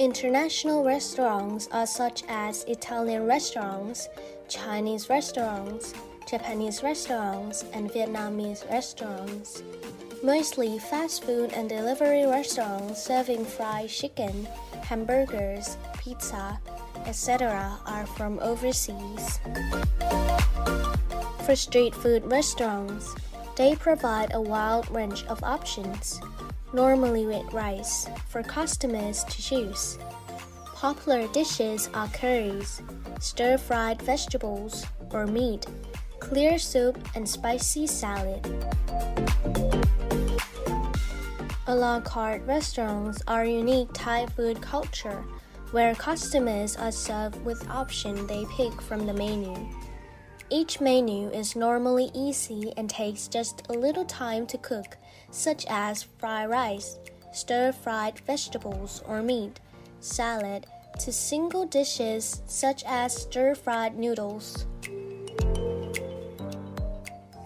[0.00, 4.08] International restaurants are such as Italian restaurants,
[4.48, 5.94] Chinese restaurants,
[6.28, 9.62] Japanese restaurants, and Vietnamese restaurants.
[10.24, 14.48] Mostly fast food and delivery restaurants serving fried chicken,
[14.82, 16.58] hamburgers, pizza,
[17.06, 17.78] etc.
[17.86, 19.40] are from overseas.
[21.44, 23.14] For street food restaurants,
[23.56, 26.20] they provide a wide range of options,
[26.72, 29.98] normally with rice, for customers to choose.
[30.74, 32.82] Popular dishes are curries,
[33.18, 35.66] stir fried vegetables or meat,
[36.20, 38.46] clear soup, and spicy salad.
[41.66, 45.24] A la carte restaurants are unique Thai food culture
[45.72, 49.54] where customers are served with option they pick from the menu.
[50.50, 54.96] Each menu is normally easy and takes just a little time to cook,
[55.30, 56.98] such as fried rice,
[57.32, 59.60] stir fried vegetables or meat,
[60.00, 60.66] salad,
[61.00, 64.66] to single dishes such as stir fried noodles.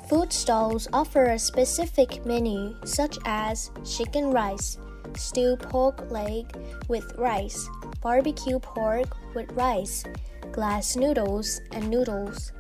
[0.09, 4.79] Food stalls offer a specific menu such as chicken rice,
[5.17, 6.47] stewed pork leg
[6.89, 7.69] with rice,
[8.01, 10.05] barbecue pork with rice,
[10.53, 12.53] glass noodles, and noodles.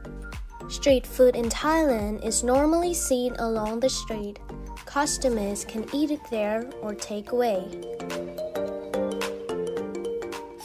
[0.68, 4.38] Street food in Thailand is normally seen along the street.
[4.86, 7.64] Customers can eat it there or take away.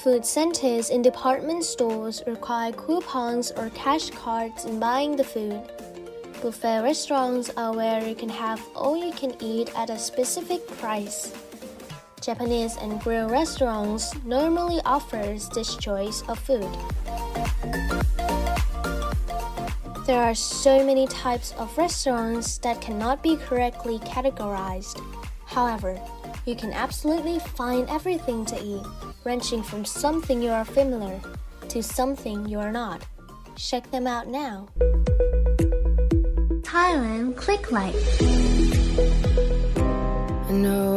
[0.04, 5.62] Food centers in department stores require coupons or cash cards in buying the food.
[6.42, 11.34] Buffet restaurants are where you can have all you can eat at a specific price.
[12.22, 16.68] Japanese and grill restaurants normally offers this choice of food.
[20.06, 25.02] There are so many types of restaurants that cannot be correctly categorized.
[25.46, 26.00] However,
[26.46, 28.84] you can absolutely find everything to eat,
[29.26, 31.20] ranging from something you are familiar
[31.70, 33.06] to something you are not.
[33.56, 34.68] Check them out now.
[36.62, 37.96] Thailand Click Like.
[40.50, 40.97] I know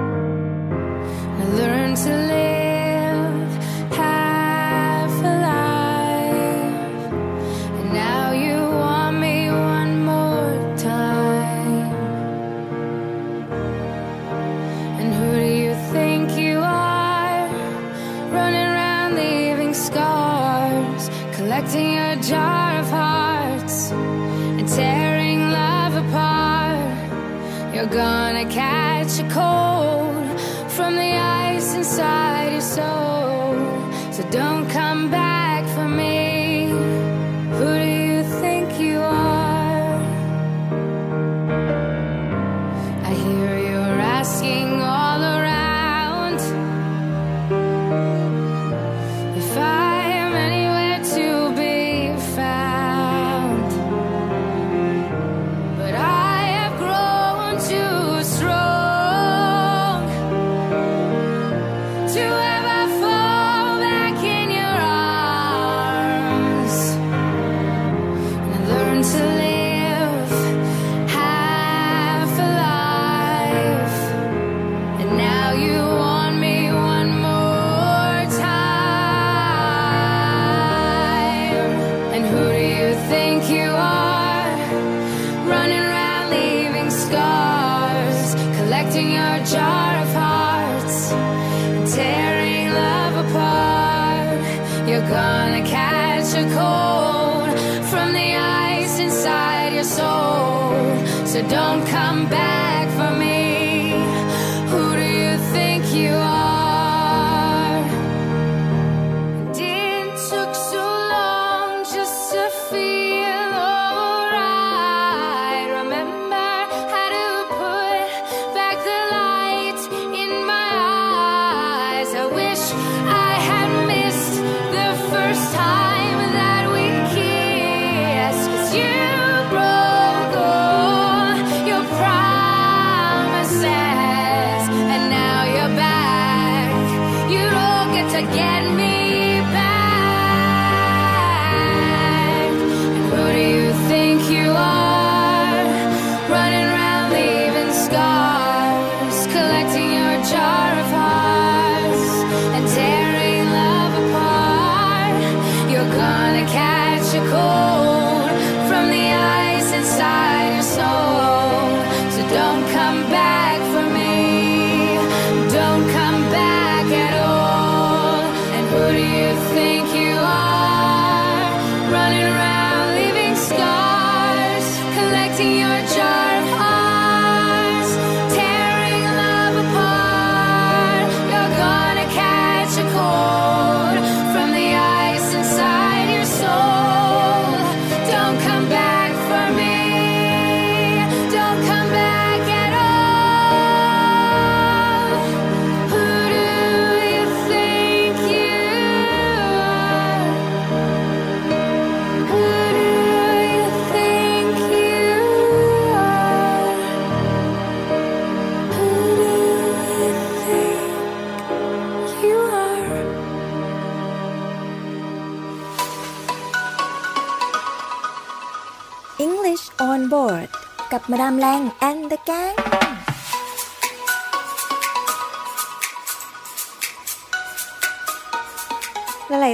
[29.31, 29.60] Cold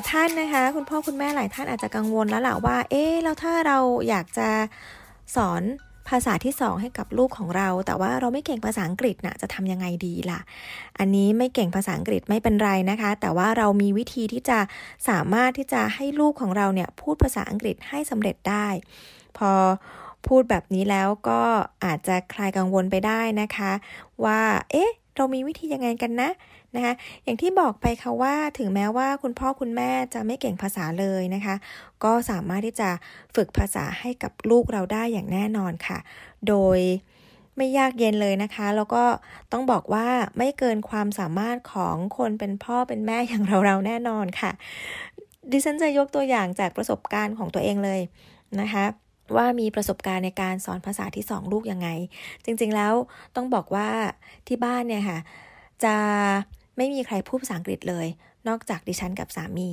[0.09, 3.77] ท่านนะคะ คุณพ่อคุณแม่หลายท่านอาจจะกังวลแล้วล่ะว่า เอ๊ะแล้วถ้าเรา
[4.09, 4.49] อยากจะ
[5.35, 5.61] สอน
[6.09, 10.39] ภาษาที่สองให้กับลูกของเรา แต่ว่าเราไม่เก่งภาษาอังกฤษนะจะทำยังไงดีล่ะ
[10.99, 14.59] อันนี้ไม่เก่งภาษาอังกฤษไม่เป็นไรนะคะ แต่ว่าเรามีวิธีที่จะ
[15.09, 18.67] สามารถที่จะให้ลูกของเราเนี่ยพูดภาษาอังกฤษให้สำเร็จได้
[19.37, 19.51] พอ
[20.27, 21.41] พูดแบบนี้แล้วก็
[21.85, 23.71] อาจจะคลายกังวลไปได้นะคะ
[24.23, 24.41] ว่า
[24.71, 26.29] เอ๊ะ เรามีวิธียังไงกันนะ
[26.75, 26.93] นะคะ
[27.23, 31.55] อย่างที่บอกไปค่ะว่าถึงแม้ว่าคุณพ่อคุณแม่จะไม่เก่งภาษาเลยนะคะ
[32.03, 32.89] ก็สามารถที่จะ
[33.35, 35.97] ฝึกภาษาให้กับลูกเราได้อย่างแน่นอนค่ะ
[36.47, 36.79] โดย
[37.57, 39.03] ไม่ยากเย็นเลยนะคะ แล้วก็
[39.51, 40.07] ต้องบอกว่า
[40.37, 44.51] ไม่เกินความสามารถของคนเป็นพ่อเป็นแม่อย่างเราๆแน่นอนค่ะ
[45.51, 48.01] ดิฉันจะยกตัวอย่างจากประสบการณ์ของตัวเองเลย
[48.61, 48.85] นะคะ
[49.35, 51.89] ว่ามีประสบการณ์ในการสอนภาษาที่สองลูกยังไง
[52.45, 52.93] จริงๆแล้ว
[53.35, 53.87] ต้องบอกว่า
[54.47, 55.19] ที่บ้านเนี่ยค่ะ
[55.83, 55.95] จะ
[56.77, 58.07] ไม่มีใครพูดภาษาอังกฤษเลย
[58.47, 59.69] นอกจากดิฉันกับสามี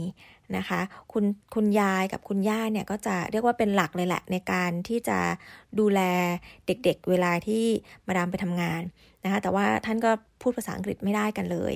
[0.56, 0.80] นะคะ
[1.12, 1.24] คุณ
[1.54, 5.18] คุณยายกับคุณย่าเนี่ยก็จะเรียกว่าเป็นหลักเลยแหละในการที่จะ
[5.78, 6.00] ดูแล
[6.66, 7.64] เด็กๆเวลาที่
[8.06, 8.82] มาดามไปทำงาน
[9.24, 10.10] นะคะ แต่ว่าท่านก็
[10.42, 11.72] พูดภาษาอังกฤษไม่ได้กันเลย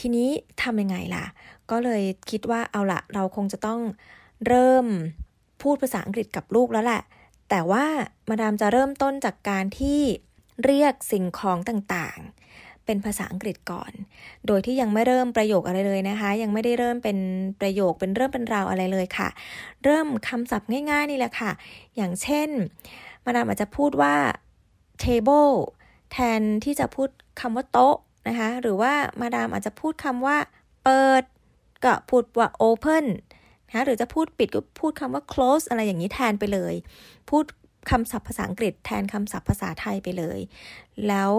[0.00, 0.28] ทีนี้
[0.62, 1.24] ทำยังไงล่ะ
[1.70, 3.80] ก็เลยคิดว่าเอาละเราคงจะต้อง
[4.46, 4.86] เริ่ม
[5.62, 7.02] พูดภาษาอังกฤษกับลูกแล้วแหละ
[7.50, 7.84] แต่ว่า
[8.28, 10.00] มาดามจะเริ่มต้นจากการที่
[10.64, 12.41] เรียกสิ่งของต่างๆ
[12.86, 13.92] เป็นภาษาอังกฤษก่อน
[14.46, 17.18] โดยที่ยังไม่เริ่มประโยคอะไรเลยนะคะ ยังไม่ได้เริ่มเป็น
[17.60, 19.28] ประโยคเป็นเริ่มเป็นราวอะไรเลยค่ะ
[19.84, 21.50] เริ่มคำศัพท์ง่ายๆนี่แหละค่ะ
[21.96, 22.48] อย่างเช่น
[23.24, 24.14] มาดามอาจจะพูดว่า
[25.02, 25.52] table
[26.12, 27.08] แทนที่จะพูด
[27.40, 27.96] คำว่าโต๊ะ
[28.28, 30.36] นะคะ หรือว่ามาดามอาจจะพูดคำว่า
[30.84, 31.22] เปิด
[31.84, 33.04] ก็พูดว่า open
[33.68, 36.74] นะหรือจะพูดปิดก็พูดคำว่า close อะไรอย่างนี้แทนไปเลย
[37.30, 37.44] พูด
[37.90, 40.38] คำศัพท์ภาษาอังกฤษแทนคำศัพท์ภาษาไทยไปเลย
[41.08, 41.32] แล้ว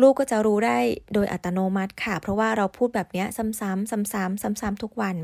[0.00, 0.78] ลูกก็จะรู้ได้
[1.14, 5.16] โดยอัตโนมัติค่ะ เพราะว่าเราพูดแบบนี้ซ้ำๆซ้ำๆซ้ำๆทุกวัน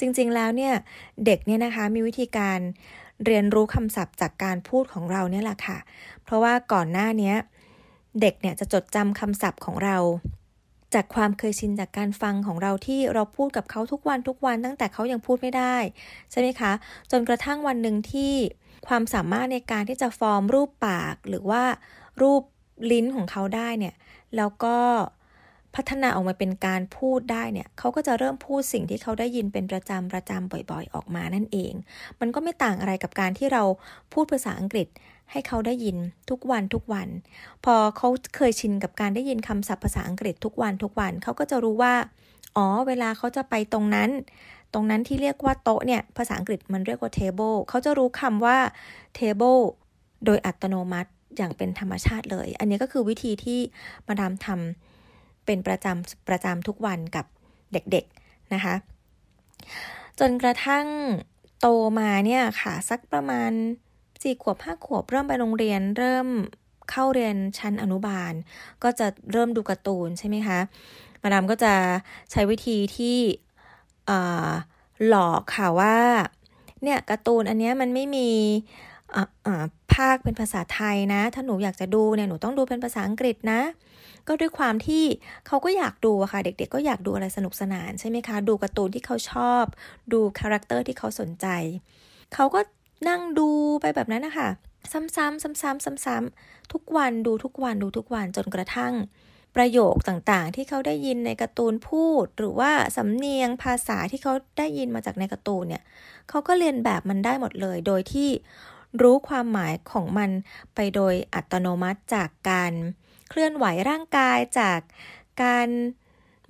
[0.00, 0.74] จริงๆแล้วเนี่ย
[1.26, 2.58] เด็กเนี่ยนะคะมีวิธีการ
[3.24, 5.78] เรียนรู้คำศัพท์จากการพูดของเราเนี่ยแหละค่ะ
[6.24, 7.34] เพราะว่าก่อนหน้านี้
[8.20, 9.96] เด็กเนี่ยจะจดจำคำศัพท์ของเรา
[10.94, 15.76] จากความเคยชินจากการฟังของเราที่เราพูดกับเขาทุกวันทุกวันตั้งแต่เขายังพูดไม่ได้
[16.30, 16.72] ใช่ไหมคะ
[17.10, 18.34] จนกระทั่งวันหนึ่งที่
[18.88, 21.62] ความสามารถในการที่จะฟอร์มรูปปากหรือว่า
[22.22, 22.42] รูป
[22.92, 23.94] ลิ้นของเขาได้เนี่ย
[24.36, 24.76] แล้วก็
[25.74, 31.72] พัฒนาออกมาเป็นการพูดได้เนี่ยเขาก็จะเริ่มพูดสิ่งที่เขาได้ยินเป็นประจำประจำบ่อยๆ ออกมานั่นเอง
[32.20, 33.62] มันก็ไม่ต่างอะไรกับการที่เรา
[34.12, 34.86] พูดภาษาอังกฤษ
[35.30, 35.96] ให้เขาได้ยิน
[36.30, 37.08] ทุกวันทุกวัน
[37.64, 41.94] พอเขาเคยชินกับการได้ยินคำศัพท์ภาษาอังกฤษทุกวันทุกวันเขาก็จะรู้ว่า
[42.56, 44.10] อ๋อ เวลาเขาจะไปตรงนั้น
[44.74, 48.56] ตรงนั้นที่เรียกว่าโต๊ะเนี่ย ภาษาอังกฤษมันเรียกว่า table เขาจะรู้คำว่า
[49.18, 49.60] table
[50.24, 53.60] โดยอัตโนมัติ อย่างเป็นธรรมชาติเลย อันนี้ก็คือวิธีที่
[54.06, 57.26] มาดามทำเป็นประจำประจำทุกวันกับ
[57.72, 58.74] เด็กๆนะคะ
[60.20, 60.86] จนกระทั่ง
[61.60, 61.66] โต
[61.98, 63.50] มาเนี่ยค่ะสักประมาณ
[64.22, 66.28] สี่ขวบห้าขวบเริ่มไปโรงเรียนเริ่ม
[66.90, 68.32] เข้าเรียนชั้นอนุบาล
[68.82, 70.58] ก็จะเริ่มดูการ์ตูนใช่ไหมคะ
[71.22, 71.74] มาดามก็จะ
[72.30, 73.18] ใช้วิธีที่
[75.08, 75.98] หลอกค่ะว่า
[76.82, 78.28] เนี่ยการ์ตูนอันนี้มันไม่มี
[79.94, 83.60] ภาคเป็นภาษาไทยนะ ถ้าหนูอยากจะดูเนี่ยหนูต้องดูเป็นภาษาอังกฤษนะ
[84.28, 85.04] ก็ด้วยความที่
[85.46, 89.64] เขาก็อยากดูอะค่ะ เด็ก ๆ ก็อยากดูอะไรสนุกสนานใช่ไหมคะ ดูการ์ตูนที่เขาชอบ
[90.12, 91.46] ดู character ที่เขาสนใจ
[92.34, 92.60] เขาก็
[93.08, 93.48] นั่งดู
[93.80, 94.48] ไปแบบนั้นนะคะ
[94.92, 98.94] ซ้ำๆซ้ำๆซ้ำๆทุกวันดูทุกวันดูทุกวันจนกระทั่ง
[99.56, 105.82] ประโยคต่างๆ ที่เขาได้ยินในการ์ตูนพูด หรือว่าสำเนียงภาษาที่เขาได้ยินมาจากในการ์ตูนเนี่ย
[106.28, 108.28] เขาก็เลียนแบบมันได้หมดเลย โดยที่
[109.02, 110.30] รู้ความหมายของมัน
[110.74, 112.72] ไปโดยอัตโนมัติจากการ
[113.28, 114.80] เคลื่อนไหวร่างกายจาก
[115.42, 115.68] การ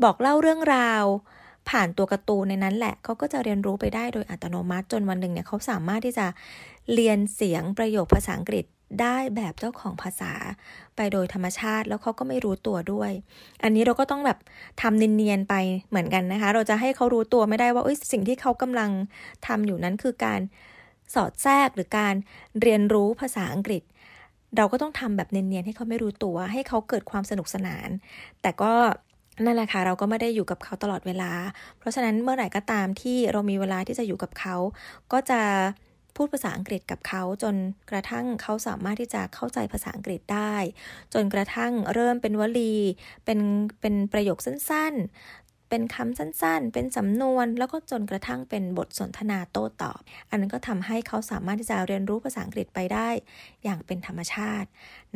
[0.02, 1.04] บอกเล่าเรื่องราว
[1.68, 6.26] ผ่านตัวการ์ตูนในนั้นแหละเขาก็จะเรียนรู้ไปได้โดยอัตโนมัติจนวันหนึ่งเนี่ยเขาสามารถที่จะ
[6.94, 8.64] เรียนเสียงประโยคภาษาอังกฤษ
[9.02, 10.32] ได้แบบเจ้าของภาษา
[10.96, 13.12] ไปโดยธรรมชาติแล้วเขาก็ไม่รู้ตัวด้วย
[13.62, 14.38] อันนี้เราก็ต้องแบบ
[14.82, 15.54] ทำเนียนๆไป
[15.88, 18.90] เหมือนกันนะคะ เราจะให้เขารู้ตัวไม่ได้ว่าสิ่งที่เขากำลัง
[19.46, 20.40] ทำอยู่นั้นคือการ
[21.14, 22.14] สอดแทรกหรือการ
[22.62, 23.82] เรียนรู้ภาษาอังกฤษ
[24.56, 27.88] เราก็ต้องทำแบบเนียนๆให้เขาไม่รู้ตัว ให้เขาเกิดความสนุกสนาน
[28.42, 28.72] แต่ก็
[29.44, 31.32] นั่นแหละค่ะเราก็ไม่ได้อยู่กับเขาตลอดเวลา
[31.78, 34.56] เพราะฉะนั้นเมื่อไหร่ก็ตามที่เรามีเวลาที่จะอยู่กับเขา
[35.12, 35.40] ก็จะ
[36.16, 37.54] พูดภาษาอังกฤษกับเขา จน
[37.90, 40.54] กระทั่งเขาสามารถที่จะเข้าใจภาษาอังกฤษได้
[41.14, 42.74] จนกระทั่งเริ่มเป็นวลี
[43.24, 43.40] เป็น
[43.80, 44.94] เป็นประโยคสั้น
[45.68, 50.00] เป็นคำสั้นๆ เป็นสำนวน แล้วก็จนกระทั่งเป็นบทสนทนาโต้ตอบ
[50.30, 53.08] อันนั้นก็ทำให้เขาสามารถที่จะเรียนรู้ภาษาอังกฤษไปได้
[53.64, 54.68] อย่างเป็นธรรมชาติ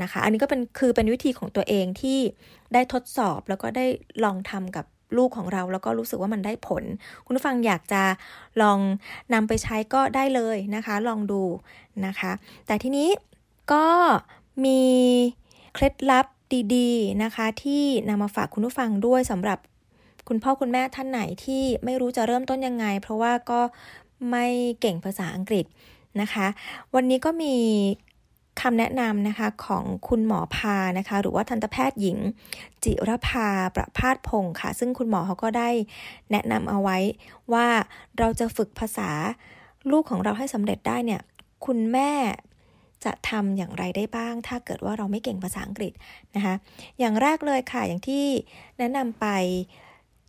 [0.03, 2.19] นะคะ อันนี้ก็เป็นคือเป็นวิธีของตัวเองที่
[2.75, 3.87] ได้ทดสอบแล้วก็ได้
[4.25, 4.87] ลองทำกับ
[5.17, 6.85] ลูกของเราแล้วก็รู้สึกว่ามันได้ผล
[7.27, 8.03] คุณผู้ฟังอยากจะ
[8.63, 8.79] ลอง
[9.35, 11.43] นำไปใช้ก็ได้เลยนะคะ ลองดู
[12.07, 12.33] นะคะ
[12.67, 13.09] แต่ทีนี้
[13.73, 13.87] ก็
[14.65, 14.83] มี
[15.75, 16.27] เคล็ดลับ
[16.75, 19.59] ดีๆนะคะ ที่นำมาฝากคุณผู้ฟังด้วยสำหรับ
[20.33, 23.61] คุณพ่อคุณแม่ท่านไหนที่ไม่รู้จะเริ่มต้นยังไง เพราะว่าก็
[24.31, 24.47] ไม่
[24.81, 25.65] เก่งภาษาอังกฤษ
[26.21, 26.47] นะคะ
[26.95, 27.55] วันนี้ก็มี
[28.61, 32.19] คำแนะนำนะคะของคุณหมอพานะคะ หรือว่าทันตแพทย์หญิง
[32.85, 35.71] จิรภาประพาสพงศ์ค่ะ ซึ่งคุณหมอเขาก็ได้
[36.31, 36.99] แนะนำเอาไว้
[37.53, 37.67] ว่า
[38.19, 39.11] เราจะฝึกภาษา
[39.91, 41.21] ลูกของเราให้สำเร็จได้เนี่ย
[41.67, 42.13] คุณแม่
[43.05, 45.93] จะทำอย่างไรได้บ้าง ถ้าเกิดว่าเราไม่เก่งภาษาอังกฤษ
[46.35, 46.55] นะคะ
[46.99, 48.25] อย่างแรกเลยค่ะอย่างที่
[48.79, 49.27] แนะนำไป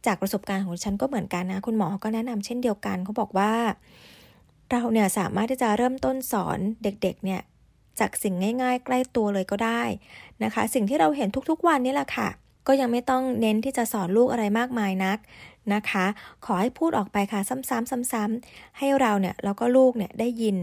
[0.05, 3.53] จากประสบการณ์ของฉันก็เหมือนกันนะ คุณหมอก็แนะนำเช่นเดียวกันเขาบอกว่า
[4.71, 7.41] เราเนี่ยสามารถที่จะเริ่มต้นสอนเด็กๆ เนี่ย
[7.99, 9.83] จากสิ่งง่าย ๆ ใกล้ตัวเลยก็ได้
[10.43, 12.29] นะคะ สิ่งที่เราเห็นทุกๆวันนี่แหละค่ะ
[12.67, 15.17] ก็ยังไม่ต้องเน้นที่จะสอนลูกอะไรมากมายนัก
[15.73, 16.05] นะคะ
[16.45, 20.57] ขอให้พูดออกไปค่ะ ซ้ำๆซ้ำๆให้เราเนี่ยแล้วก็ลูกเนี่ยได้ยิน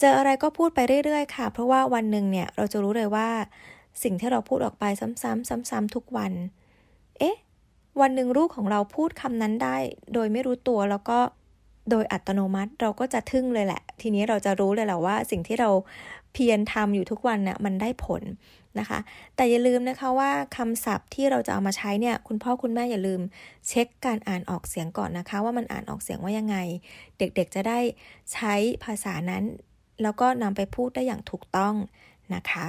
[0.00, 3.28] เจออะไรก็พูดไปเรื่อยๆ ค่ะ เพราะว่าวันหนึ่งเนี่ยเราจะรู้เลยว่า
[4.02, 6.32] สิ่งที่เราพูดออกไปซ้ำๆซ้ำๆทุกวัน
[8.00, 9.76] วันหนึ่งลูกของเราพูดคำนั้นได้
[10.14, 11.18] โดยไม่รู้ตัวแล้วก็
[11.90, 15.70] โดยอัตโนมัติเราก็จะทึ่งเลยแหละ ทีนี้เราจะรู้เลยแหละว่า สิ่งที่เรา
[16.32, 18.22] เพียรทำอยู่ทุกวันนะ่ะมันได้ผล
[18.78, 18.98] นะคะ
[19.36, 23.20] แต่อย่าลืมนะคะว่าคำศัพท์ที่เราจะเอามาใช้เนี่ยคุณพ่อคุณแม่อย่าลืม
[23.68, 26.56] เช็คการอ่านออกเสียงก่อนนะคะ ว่ามันอ่านออกเสียงว่ายังไง
[27.18, 27.78] เด็กๆจะได้
[28.32, 29.44] ใช้ภาษานั้น
[30.02, 31.74] แล้วก็นำไปพูดได้อย่างถูกต้อง
[32.34, 32.66] นะคะ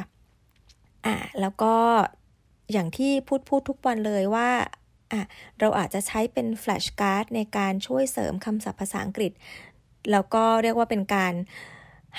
[1.06, 1.76] อะแล้วก็
[2.72, 4.50] อย่างที่พูดพูดทุกวันเลยว่า
[5.14, 5.24] อะ
[5.60, 9.32] เราอาจจะใช้เป็นแฟลชการ์ดในการช่วยเสริมคำศัพท์ภาษาอังกฤษ
[10.12, 11.34] แล้วก็เรียกว่าเป็นการ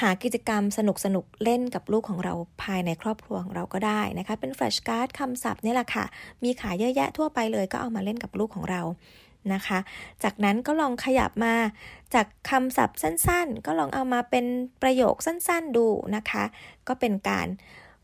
[0.01, 6.05] หากิจกรรมสนุกสนุกเล่นกับลูกของเราภายในครอบครัวของเราก็ได้นะคะ เป็นแฟลชการ์ดคำศัพท์นี่แหละค่ะ
[6.45, 8.83] มีขายเยอะแยะทั่วไปเลยก็เอามาเล่นกับลูกของเรา
[9.55, 9.79] นะคะ
[10.23, 11.55] จากนั้นก็ลองขยับมา
[12.15, 14.47] จากคำศัพท์สั้นๆ ก็ลองเอามาเป็น
[14.83, 15.87] ประโยคสั้นๆดู
[16.17, 16.45] นะคะ
[16.89, 17.47] ก็เป็นการ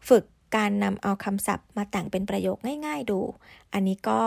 [0.09, 0.25] ฝึก
[0.57, 3.21] การนำเอาคำศัพท์มาแต่งเป็นประโยคง่าย ๆ ดู
[3.73, 4.21] อันนี้ก็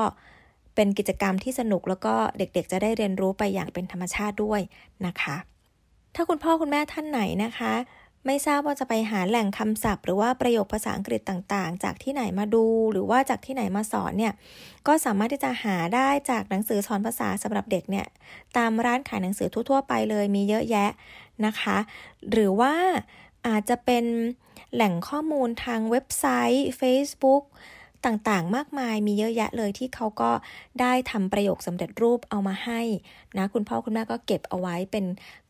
[0.75, 4.61] เป็นกิจกรรมที่สนุกแล้วก็เด็กๆ จะได้เรียนรู้ไปอย่างเป็นธรรมชาติด้วย
[5.05, 5.35] นะคะ
[6.15, 7.73] ถ้าคุณพ่อคุณแม่ท่านไหนนะคะ
[8.25, 14.33] ไม่ทราบว่าจะไปหาแหล่งคำศัพท์ หรือว่าประโยคภาษาอังกฤษต่างๆ จากที่ไหนมาดู หรือว่าจากที่ไหนมาสอนเนี่ย
[14.87, 18.05] ก็สามารถที่จะหาได้จากหนังสือสอนภาษาสำหรับเด็กเนี่ย
[18.57, 20.89] ตามร้านขายหนังสือทั่วๆไปเลยมีเยอะแยะ
[21.45, 21.77] นะคะ
[22.31, 22.73] หรือว่า
[23.47, 24.05] อาจจะเป็น
[24.73, 27.43] แหล่งข้อมูลทางเว็บไซต์ Facebook
[28.05, 30.31] ต่างๆ มากมายมีเยอะแยะเลยที่เขาก็
[30.81, 32.81] ได้ทำประโยคสำเร็จรูปเอามาให้
[33.37, 35.05] นะคุณพ่อคุณแม่ก็เก็บเอาไว้เป็น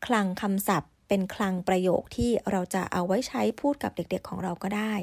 [0.06, 4.94] คลังคำศัพท์ เป็นคลังประโยคที่เราจะเอาไว้ใช้พูดกับเด็กๆของเราก็ได้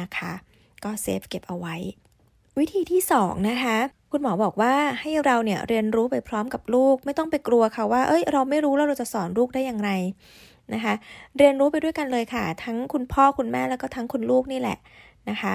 [0.00, 0.32] นะคะ
[0.84, 1.76] ก็เซฟเก็บเอาไว้
[2.58, 3.76] วิธีที่2นะคะ
[4.12, 9.90] คุณหมอบอกว่าให้เราเนี่ยเรียนรู้ไปพร้อมกับลูก ไม่ต้องไปกลัวค่ะว่า เอ้ย เราไม่รู้แล้วเราจะสอนลูกได้อย่างไร
[10.74, 10.94] นะคะ
[11.38, 14.78] เรียนรู้ไปด้วยกันเลยค่ะ ทั้งคุณพ่อคุณแม่แล้วก็ทั้งคุณลูกนี่แหละ
[15.30, 15.54] นะคะ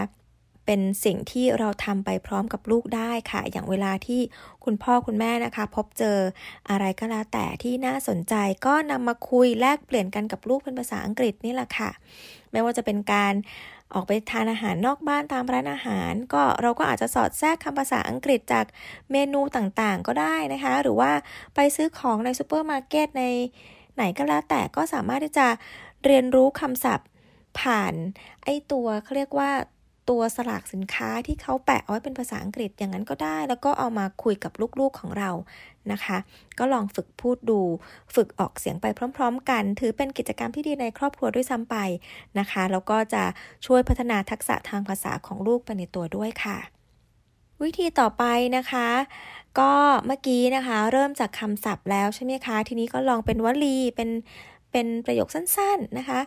[0.68, 4.22] เป็นสิ่งที่เราทำไปพร้อมกับลูกได้ค่ะ อย่างเวลาที่
[4.64, 6.18] คุณพ่อคุณแม่นะคะ พบเจอ
[6.70, 8.34] อะไรก็แล้วแต่ที่น่าสนใจ
[8.66, 11.90] ก็นำมาคุยแลกเปลี่ยนกันกับลูกเป็นภาษาอังกฤษนี่แหละค่ะ
[12.52, 13.34] ไม่ว่าจะเป็นการ
[13.94, 18.66] ออกไปทานอาหารนอกบ้านตามร้านอาหาร ก็เราก็อาจจะสอดแทรกคำภาษาอังกฤษจาก
[19.12, 21.12] เมนูต่างๆ ก็ได้นะคะ หรือว่า
[21.56, 23.24] ไปซื้อของในซูเปอร์มาร์เก็ตใน
[23.96, 25.48] ไหนก็แล้วแต่ก็สามารถที่จะ
[26.06, 27.08] เรียนรู้คำศัพท์
[27.60, 27.94] ผ่าน
[28.44, 29.52] ไอตัวเขาเรียกว่า
[30.10, 35.32] ตัวสลากสินค้าที่เขาแปะเอาไว้เป็นภาษาอังกฤษอย่างนั้นก็ได้ แล้วก็เอามาคุยกับลูกๆของเรา
[35.92, 36.18] นะคะ
[36.60, 37.60] ก็ลองฝึกพูดดู
[38.16, 38.86] ฝึกออกเสียงไป
[39.18, 41.76] พร้อม ๆ กัน ถือเป็นกิจกรรมที่ดีในครอบครัวด้วยซ้ำไป
[42.40, 43.24] นะคะ แล้วก็จะ
[43.66, 46.58] ช่วยพัฒนาทักษะทางภาษาของลูกไปในตัวด้วยค่ะ
[47.64, 48.24] วิธีต่อไป
[48.58, 48.88] นะคะ
[49.60, 49.72] ก็
[50.06, 54.10] เมื่อกี้นะคะ เริ่มจากคำศัพท์แล้วใช่ไหมคะ ทีนี้ก็ลองเป็นวลีเป็น
[54.72, 56.20] เป็นประโยคสั้น ๆนะคะ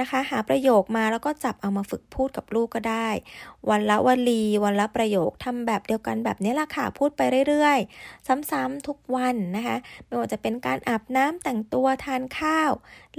[0.00, 3.08] นะคะ หาประโยคมาแล้วก็จับเอามาฝึกพูดกับลูกก็ได้
[3.70, 9.76] วันละวลี วันละประโยคทำแบบเดียวกันแบบนี้ละค่ะพูดไปเรื่อยๆ ซ้ำๆทุกวันนะคะ
[10.06, 12.70] ไม่ว่าจะเป็นการอาบน้ำแต่งตัวทานข้าว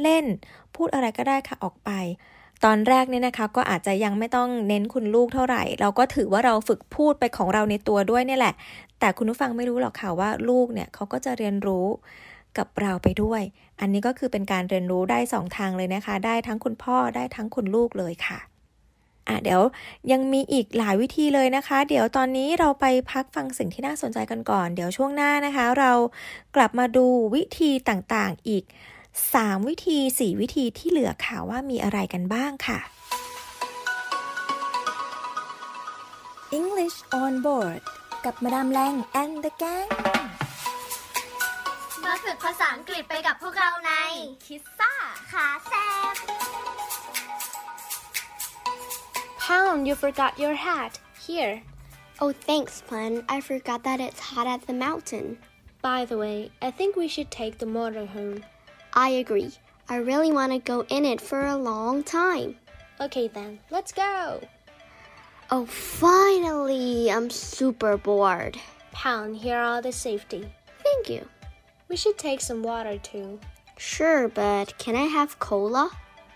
[0.01, 0.25] เล่น
[0.75, 1.91] พูดอะไรก็ได้ค่ะออกไป
[2.67, 8.53] ตอนแรกเนี่ยนะคะก็อาจจะยังไม่ต้องเน้นคุณลูกเท่าไหร่ เราก็ถือว่าเราฝึกพูดไปของเราในตัวด้วยเนี่ยแหละ
[8.99, 11.85] แต่คุณผู้ฟังไม่รู้หรอกค่ะว่าลูกเนี่ยเขาก็จะเรียนรู้
[12.57, 13.41] กับเราไปด้วย
[13.79, 18.39] อันนี้ก็คือเป็นการเรียนรู้ได้สองทางเลยนะคะ ได้ทั้งคุณพ่อได้ทั้งคุณลูกเลยค่ะ
[19.27, 19.61] อะเดี๋ยว
[20.11, 25.91] ยังมีอีกหลายวิธีเลยนะคะ เดี๋ยวตอนนี้เราไปพักฟังสิ่งที่น่าสนใจกันก่อน เดี๋ยวช่วงหน้านะคะ เรา
[26.55, 28.63] กลับมาดูวิธีต่างๆอีก
[29.15, 32.79] 3 วิธี 4 วิธีที่เหลือค่ะว่ามีอะไรกันบ้างค่ะ
[36.57, 37.81] English on board
[38.25, 39.89] กับมาดามแรง and the gang
[42.04, 43.92] มาฝึกภาษาอังกฤษไปกับพวกเราใน
[44.44, 44.92] คิสซ่า
[45.32, 45.72] ขาแซ
[46.12, 46.14] บ
[49.44, 50.92] Pound, you forgot your hat.
[51.26, 51.62] Here.
[52.20, 53.24] Oh, thanks, Fun.
[53.30, 55.38] I forgot that it's hot at the mountain.
[55.80, 58.42] By the way, I think we should take the motorhome.
[58.92, 59.52] I agree.
[59.88, 62.56] I really want to go in it for a long time.
[63.00, 64.42] Okay then, let's go.
[65.50, 67.10] Oh, finally!
[67.10, 68.58] I'm super bored.
[68.92, 70.44] Pound, here are the safety.
[70.82, 71.26] Thank you.
[71.93, 73.39] We should take some water too.
[73.77, 75.91] Sure, but can I have cola?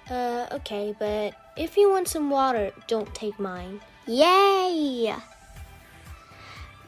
[0.07, 3.81] Uh, okay, but if you want some water, don't take mine.
[4.05, 5.15] Yay!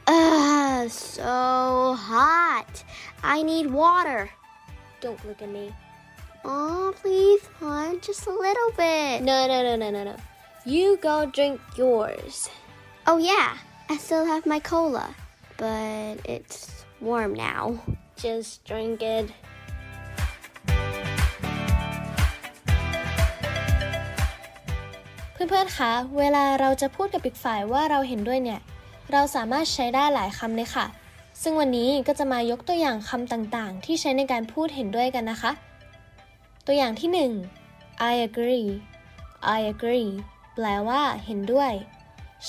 [0.05, 2.83] Ugh, so hot.
[3.23, 4.29] I need water.
[5.01, 5.73] Don't look at me.
[6.45, 9.23] Oh, please, Fun, just a little bit.
[9.23, 10.15] No, no, no, no, no, no.
[10.63, 12.51] You go drink yours.
[13.07, 13.57] Oh, yeah,
[13.89, 15.15] I still have my cola,
[15.57, 17.81] but it's warm now.
[18.23, 19.27] Just drink it.
[25.33, 28.59] เพื่อนๆ คะ เวลาเราจะพูดกับอีกฝ่ายว่าเราเห็นด้วยเนี่ย
[29.11, 30.85] เราสามารถใช้ได้หลายคำเลยค่ะ
[31.41, 35.51] ซึ่งวันนี้ก็จะมายกตัวอย่างคำต่างๆ ที่ใช้ในการพูดเห็นด้วยกันนะคะ
[36.65, 38.67] ตัวอย่างที่ 1 I agree
[39.57, 40.09] I agree
[40.53, 41.71] แปแปลว่าเห็นด้วย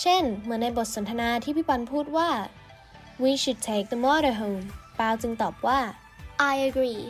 [0.01, 2.31] เช่น เหมือนในบทสนทนาที่พี่ปันพูดว่า
[3.23, 4.65] we should take the motor home
[5.01, 5.81] ปาวจึงตอบว่า
[6.53, 7.03] I agree.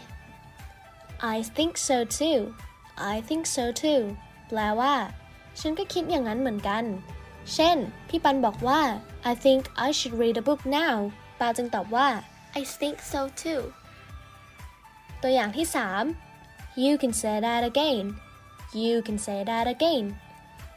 [1.34, 2.40] I think so too
[3.12, 4.02] I think so too
[4.48, 4.94] แปลว่า
[5.60, 6.84] ฉันก็คิดอย่างนั้นเหมือนกัน
[7.54, 7.76] เช่น
[8.08, 8.80] พี่ปันบอกว่า
[9.30, 10.96] I think I should read a book now
[11.40, 12.08] ปาวจึงตอบว่า
[12.60, 13.62] I think so too.
[15.22, 15.66] ตัวอย่างที่
[16.24, 18.04] 3 You can say that again
[18.82, 20.04] You can say that again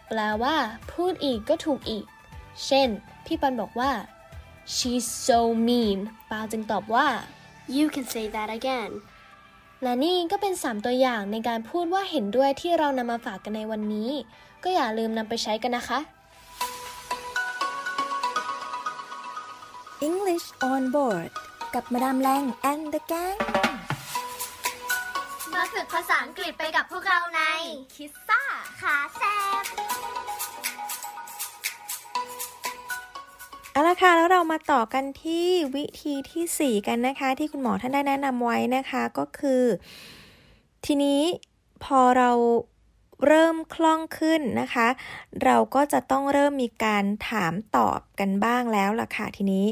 [0.08, 0.56] แปลว่า
[0.92, 2.06] พูดอีกก็ถูกอีก
[2.66, 2.90] เช่น
[3.26, 3.92] พี่ปันบอกว่า
[4.66, 6.00] She's so mean
[6.30, 7.08] ปาวจึงตอบว่า
[7.78, 8.92] You can say that again.
[9.84, 14.12] และนี่ก็เป็น 3 ตัวอย่างในการพูดว่าเห็นด้วยที่เรานำมาฝากกันในวันนี้
[14.64, 16.00] ก็อย่าลืมนำไปใช้กันนะคะ
[20.08, 21.32] English on board
[21.74, 23.38] กับมาดามแรง and the gang
[25.54, 27.42] มาฝึกภาษาอังกฤษไปกับพวกเราใน
[27.96, 28.42] คิสซ่า
[28.82, 29.22] ขาแซ
[29.62, 30.23] บ
[33.76, 35.46] เอาละค่ะแล้วเรามาต่อกันที่
[35.76, 39.64] วิธีทีสี่ 4 กันนะคะ ที่คุณหมอท่านได้แนะนำไว้นะคะก็คือ
[40.86, 41.22] ทีนี้
[41.84, 42.32] พอเรา
[43.28, 44.88] เริ่มคล่องขึ้นนะคะ
[45.44, 49.66] เราก็จะต้องเริ่มมีการถามตอบกันบ้างแล้วล่ะค่ะทีนี้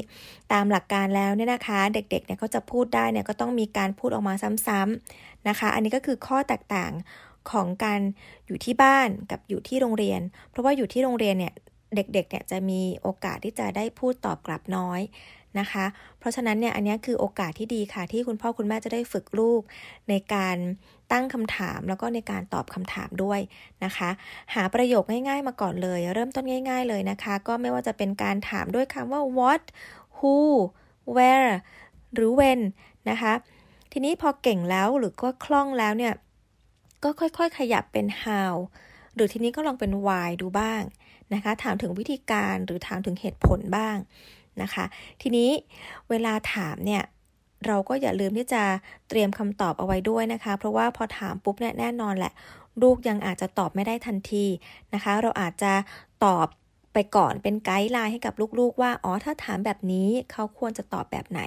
[0.52, 4.34] ตามหลักการแล้วเนี่ยนะคะ เด็กๆเนี่ยเขาจะพูดได้เนี่ยก็ต้องมีการพูดออกมา
[4.66, 6.92] ซ้ำๆนะคะ อันนี้ก็คือข้อแตกต่าง
[7.50, 8.00] ของการ
[8.46, 11.54] อยู่ที่บ้านกับอยู่ที่โรงเรียน เพราะว่าอยู่ที่โรงเรียนเนี่ย
[11.94, 15.00] เด็กๆเนี่ยจะมีโอกาสที่จะได้พูดตอบกลับน้อย
[15.60, 15.86] นะคะ
[16.18, 19.62] เพราะฉะนั้นเนี่ยอันนี้คือโอกาสที่ดีค่ะ ที่คุณพ่อคุณแม่จะได้ฝึกลูก
[20.08, 20.56] ในการ
[21.12, 23.40] ตั้งคำถามแล้วก็ในการตอบคำถามด้วย
[23.84, 24.10] นะคะ
[24.54, 29.62] หาประโยคง่ายๆมาก่อนเลย เริ่มต้นง่าย ๆเลยนะคะ ก็ไม่ว่าจะเป็นการถามด้วยคำว่า what
[30.18, 30.36] who
[31.16, 31.52] where
[32.14, 32.60] หรือ when
[33.10, 33.32] นะคะ
[33.92, 36.12] ทีนี้พอเก่งแล้วหรือก็คล่องแล้วเนี่ย
[37.04, 38.54] ก็ค่อยๆ ขยับเป็น how
[39.14, 40.82] หรือทีนี้ก็ลองเป็น why ดูบ้าง
[41.34, 43.96] นะคะ ถามถึงวิธีการหรือถามถึงเหตุผลบ้าง
[44.62, 44.84] นะคะ
[45.22, 45.50] ทีนี้
[46.10, 47.02] เวลาถามเนี่ย
[47.66, 48.62] เราก็อย่าลืมที่จะ
[49.08, 52.32] เตรียมคำตอบเอาไว้ด้วยนะคะ เพราะว่าพอถามปุ๊บเนี่ยแน่นอนแหละ
[52.82, 54.46] ลูกยังอาจจะตอบไม่ได้ทันที
[54.94, 55.72] นะคะ เราอาจจะ
[56.24, 56.46] ตอบ
[56.94, 61.42] ไปก่อนเป็นไกด์ไลน์ให้กับลูกๆ ว่า อ๋อ ถ้าถามแบบนี้เขาควรจะตอบแบบไหน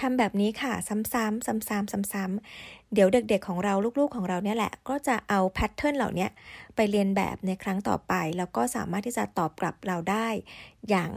[0.00, 6.26] ทำแบบนี้ค่ะ ซ้ำๆซ้ำๆซ้ำๆ เดี๋ยวเด็กๆของเราลูกๆของเราเนี่ยแหละ ก็จะเอาแพทเทิร์นเหล่านี้
[6.76, 10.28] ไปเรียนแบบในครั้งต่อไป แล้วก็สามารถที่จะตอบกลับเราได้
[10.88, 11.10] อย่าง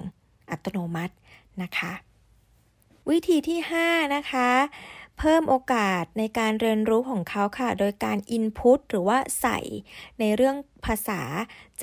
[0.49, 1.15] อัตโนมัติ
[1.61, 1.91] นะคะ
[3.09, 4.49] วิธีที่ 5 นะคะ
[5.17, 9.59] เพิ่มโอกาสในการเรียนรู้ของเขาค่ะ โดยการ input หรือว่าใส่
[10.20, 10.55] ในเรื่อง
[10.86, 11.22] ภาษา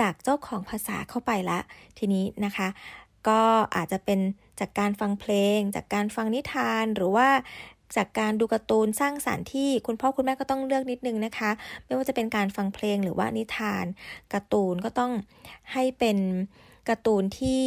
[0.01, 1.59] จากเจ้าของภาษาเข้าไปละ
[1.99, 2.69] ทีนี้นะคะ
[3.29, 3.43] ก็
[3.77, 4.21] อาจจะเป็น
[4.61, 7.29] จากการฟังเพลง จากการฟังนิทานหรือว่า
[7.97, 11.51] จากการดูการ์ตูนสร้างสารรค์ที่คุณพ่อคุณแม่ก็ต้องเลือกนิดนึงนะคะ
[11.85, 13.85] ไม่ว่าจะเป็นการฟังเพลงหรือว่านิทาน
[14.33, 15.13] การ์ตูนก็ต้อง
[15.73, 16.19] ให้เป็น
[16.89, 17.63] การ์ตูนที่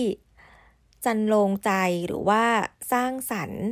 [1.06, 1.72] จันลงใจ
[2.08, 2.44] หรือว่า
[2.92, 3.64] สร้างสรรค์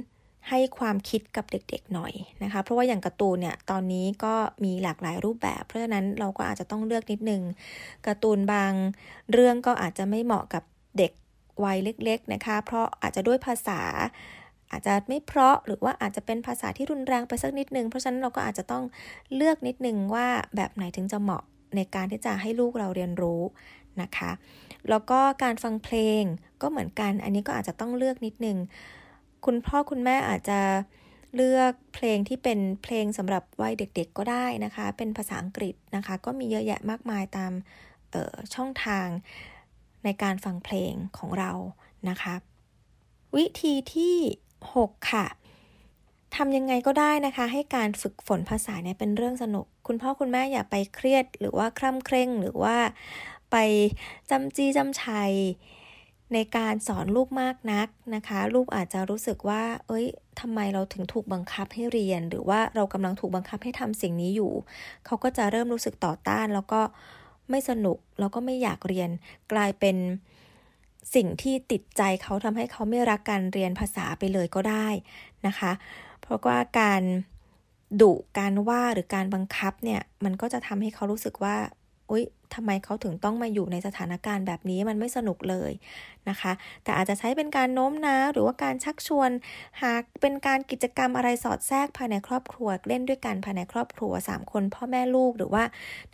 [0.49, 4.33] ให้ความคิดกับเด็กๆหน่อยนะคะ เพราะว่าอย่างการ์ตูนเนี่ยตอนนี้ก็
[4.63, 7.41] มีหลากหลายรูปแบบ เพราะฉะนั้นเราก็อาจจะต้องเลือกนิดนึง
[8.07, 8.71] การ์ตูนบาง
[9.31, 10.63] เรื่องก็อาจจะไม่เหมาะกับ
[10.97, 11.11] เด็ก
[11.63, 13.81] วัยเล็กๆนะคะ เพราะอาจจะด้วยภาษา
[14.71, 18.83] อาจจะไม่เพราะหรือว่าอาจจะเป็นภาษาที่รุนแรงไปสักนิดนึง เพราะฉะนั้นเราก็อาจจะต้อง
[19.35, 21.43] เลือกนิดนึงว่าแบบไหนถึงจะเหมาะ
[21.75, 23.41] ในการที่จะให้ลูกเราเรียนรู้
[24.01, 24.31] นะคะ
[24.89, 26.23] แล้วก็การฟังเพลง
[26.61, 28.57] ก็เหมือนกัน อันนี้ก็อาจจะต้องเลือกนิดนึง
[29.45, 30.59] คุณพ่อคุณแม่อาจจะ
[31.35, 37.51] เลือกเพลงที่เป็นเพลงสำหรับวัยเด็กๆก็ได้นะคะ เป็นภาษาอังกฤษนะคะ ก็มีเยอะแยะมากมายตาม
[38.55, 39.07] ช่องทาง
[40.03, 41.51] ในการฟังเพลงของเรา
[42.09, 42.35] นะคะ
[43.37, 44.17] วิธีที่
[44.75, 45.25] 6 ค่ะ
[46.35, 52.77] ทำยังไงก็ได้นะคะ ให้การฝึกฝนภาษาเนี่ยเป็นเรื่องสนุก คุณพ่อคุณแม่อย่าไปเครียด หรือว่าคร่ำเคร่งหรือว่า
[53.51, 53.55] ไป
[54.29, 55.33] จำจี้จำชัย
[56.33, 60.05] ในการสอนลูกมากนักนะคะ ลูกอาจจะรู้สึกว่า เอ้ย
[60.39, 64.51] ทำไมเราถึงถูกบังคับให้เรียน หรือว่าเรากำลังถูกบังคับให้ทำสิ่งนี้อยู่
[65.05, 66.81] เขาก็จะเริ่มรู้สึกต่อต้าน แล้วก็
[67.49, 69.09] ไม่สนุกแล้วก็ไม่อยากเรียน
[69.51, 69.95] กลายเป็น
[71.15, 74.87] สิ่งที่ติดใจเขาทำให้เขาไม่รักการเรียนภาษาไปเลยก็ได้
[75.47, 75.71] นะคะ
[76.21, 77.03] เพราะว่าการ
[78.01, 81.55] ดุการว่าหรือการบังคับเนี่ยมันก็จะทำให้เขารู้สึกว่า
[82.11, 82.23] อุ๊ย
[82.55, 85.71] ทำไมเขาถึงต้องมาอยู่ในสถานการณ์แบบนี้มันไม่สนุกเลย
[86.29, 86.51] นะคะ
[86.83, 89.29] แต่อาจจะใช้เป็นการโน้มน้าวหรือว่าการชักชวน
[89.83, 95.63] หากเป็นการกิจกรรมอะไรสอดแทรกภายในครอบครัว เล่นด้วยกันภายในครอบครัว 3 คนพ่อแม่ลูกหรือว่า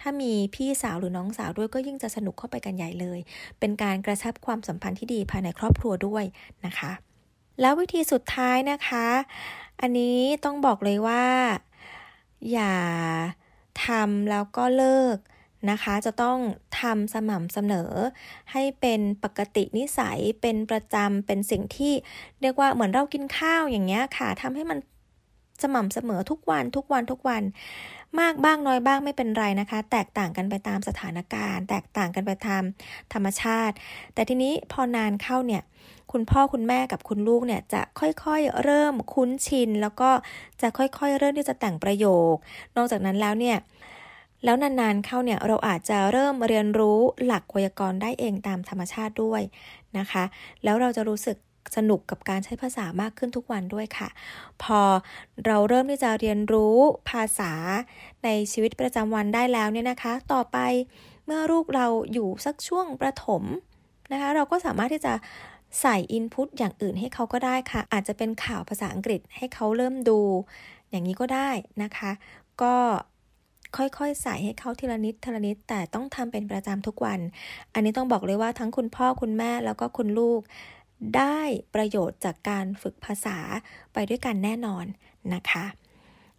[0.01, 3.19] ถ้ามีพี่สาวหรือน้องสาวด้วยก็ยิ่งจะสนุกเข้าไปกันใหญ่เลย
[3.59, 6.23] เป็นการกระชับความสัมพันธ์ที่ดีภายในครอบครัวด้วย
[6.65, 6.91] นะคะ
[7.61, 9.07] แล้ววิธีสุดท้ายนะคะ
[9.81, 11.23] อันนี้ต้องบอกเลยว่า
[12.51, 12.75] อย่า
[13.85, 15.17] ทำแล้วก็เลิก
[15.69, 16.37] นะคะ จะต้อง
[16.81, 17.91] ทำสม่ำเสมอ
[18.51, 21.93] ให้เป็นปกตินิสัยเป็นประจำเป็นสิ่งที่
[22.41, 24.79] เรียกว่าเหมือนเรากินข้าวอย่างเงี้ยค่ะทำให้มัน
[25.61, 27.43] สม่ำเสมอทุกวันทุกวันทุกวัน
[28.19, 32.63] มากบ้างน้อยบ้างไม่เป็นไรนะคะ แตกต่างกันไปตามสถานการณ์ แตกต่างกันไปตาม
[33.13, 33.75] ธรรมชาติ
[34.13, 35.63] แต่ทีนี้พอนานเข้าเนี่ย
[36.11, 40.09] คุณพ่อคุณแม่กับคุณลูกเนี่ยจะค่อยๆเริ่มคุ้นชิน แล้วก็
[40.61, 42.33] จะค่อยๆเริ่มที่จะแต่งประโยค
[42.75, 43.57] นอกจากนั้นแล้วเนี่ย
[44.43, 49.41] แล้วนานๆเข้าเนี่ยเราอาจจะเริ่มเรียนรู้หลักไวยากรณ์ได้เองตามธรรมชาติด้วย
[49.97, 50.23] นะคะ
[50.63, 51.37] แล้วเราจะรู้สึก
[51.75, 54.09] สนุกกับการใช้ภาษามากขึ้นทุกวันด้วยค่ะ
[54.63, 54.81] พอ
[55.45, 56.75] เราเริ่มที่จะเรียนรู้
[57.09, 57.51] ภาษา
[58.23, 60.57] ในชีวิตประจำวันได้แล้วเนี่ยนะคะ ต่อไป
[61.25, 63.43] เมื่อลูกเราอยู่สักช่วงประถม
[64.11, 65.13] นะคะ เราก็สามารถที่จะ
[65.81, 70.19] ใส่อินพุตอย่างอื่นให้เขาก็ได้ค่ะ อาจจะเป็นข่าวภาษาอังกฤษให้เขาเริ่มดู
[70.89, 71.49] อย่างนี้ก็ได้
[71.83, 72.11] นะคะ
[72.61, 72.75] ก็
[73.77, 77.19] ค่อยๆ ใส่ให้เขาทีละนิดทีละนิด แต่ต้องทำเป็นประจำทุกวัน
[77.73, 80.41] อันนี้ต้องบอกเลยว่าทั้งคุณพ่อคุณแม่แล้วก็คุณลูก
[81.17, 81.39] ได้
[81.75, 83.37] ประโยชน์จากการฝึกภาษา
[83.93, 84.85] ไปด้วยกันแน่นอน
[85.33, 85.65] นะคะ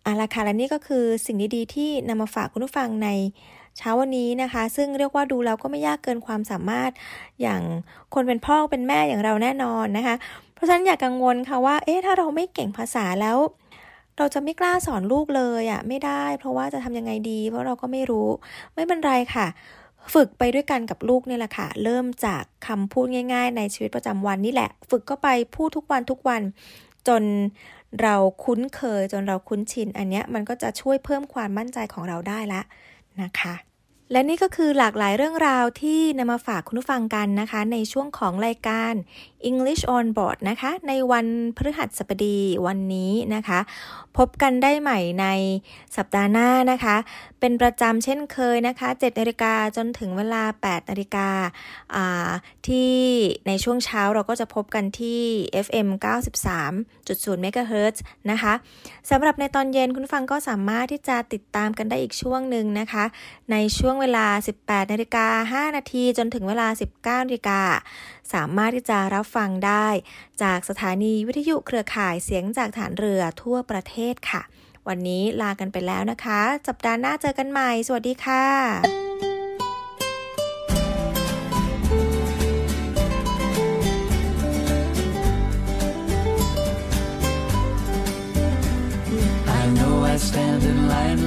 [0.06, 3.08] อาละค่ะและนี่ก็คือสิ่งดีๆที่นำมาฝากคุณผู้ฟังใน
[3.78, 6.90] เช้าวันนี้นะคะ ซึ่งเรียกว่าดูแล้วก็ไม่ยากเกินความสามารถ
[7.40, 7.60] อย่าง
[8.14, 10.16] คนเป็นพ่อเป็นแม่อย่างเราแน่นอนนะคะ
[10.54, 13.36] เพราะฉะนั้นอย่ากกังวลค่ะว่า เอ๊ะถ้าเราไม่เก่งภาษาแล้ว
[14.18, 18.28] เราจะไม่กล้าสอนลูกเลยอะ่ะไม่ได้ เพราะว่าจะทำยังไงดี เพราะเราก็ไม่รู้
[18.74, 19.46] ไม่เป็นไรค่ะ
[20.14, 26.42] ฝึกไปด้วยกันกับลูกนี่แหละค่ะ เริ่มจากคำพูดง่าย ๆ ในชีวิตประจำวันนี่แหละ ฝึกก็ไปพูดทุกวันทุกวัน
[27.08, 27.22] จน
[28.02, 32.62] เราคุ้นเคย จนเราคุ้นชิน อันเนี้ยมันก็จะช่วยเพิ่มความมั่นใจของเราได้ละ
[33.22, 33.54] นะคะ
[34.12, 38.94] และนี่ก็คือหลากหลายเรื่องราวที่นำมาฝากคุณผู้ฟังกันนะคะ ในช่วงของรายการ
[39.50, 41.26] English on Board นะคะ ในวัน
[41.56, 43.60] พฤหัสบดีวันนี้นะคะ
[44.18, 45.26] พบกันได้ใหม่ใน
[45.96, 46.96] สัปดาห์หน้านะคะ
[47.40, 51.28] เป็นประจำเช่นเคยนะคะ7นาฬิกาจนถึงเวลา8นาฬิกา
[52.68, 52.94] ที่
[53.46, 55.20] ในช่วงเช้าเราก็จะพบกันที่
[55.66, 55.88] FM
[56.64, 57.96] 93.0 MHz
[58.30, 58.54] นะคะ
[59.10, 63.04] สำหรับในตอนเย็นคุณฟังก็สามารถที่จะติดตามกันได้อีกช่วงหนึ่งนะคะ
[63.52, 64.26] ในช่วงเวลา
[64.60, 65.26] 18นาฬิกา
[65.70, 66.68] 5นาทีจนถึงเวลา
[66.98, 67.60] 19นาฬิกา
[68.32, 69.88] สามารถที่จะรับฟังได้
[70.42, 74.42] จากสถานีวิทยุเครือข่ายเสียงจากฐานเรือทั่วประเทศค่ะ
[74.88, 78.44] วันนี้ลากันไปแล้วนะคะสัปดาห์หน้าเจอกันใหม่ สวัสดีค่ะ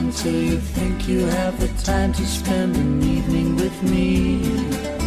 [0.08, 5.07] until you think you have the time to spend an evening with me.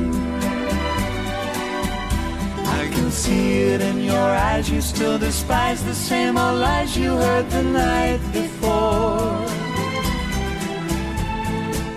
[3.01, 7.49] Can see it in your eyes, you still despise the same old lies you heard
[7.49, 9.21] the night before.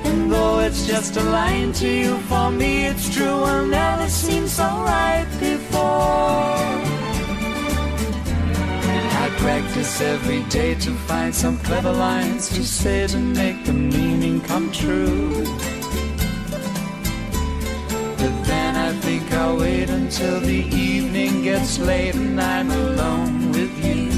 [0.09, 4.49] And though it's just a line to you, for me it's true, I've never seen
[4.49, 6.57] so right before.
[9.25, 14.41] I practice every day to find some clever lines to say to make the meaning
[14.41, 15.45] come true.
[19.35, 20.63] I'll wait until the
[20.93, 24.11] evening gets late and I'm alone with you.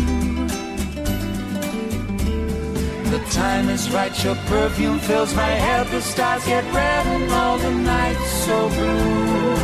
[3.10, 7.56] The time is right, your perfume fills my head, the stars get red and all
[7.58, 9.56] the nights so blue.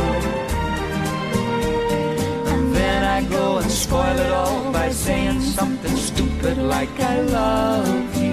[2.53, 8.23] And then I go and spoil it all by saying something stupid like I love
[8.23, 8.32] you.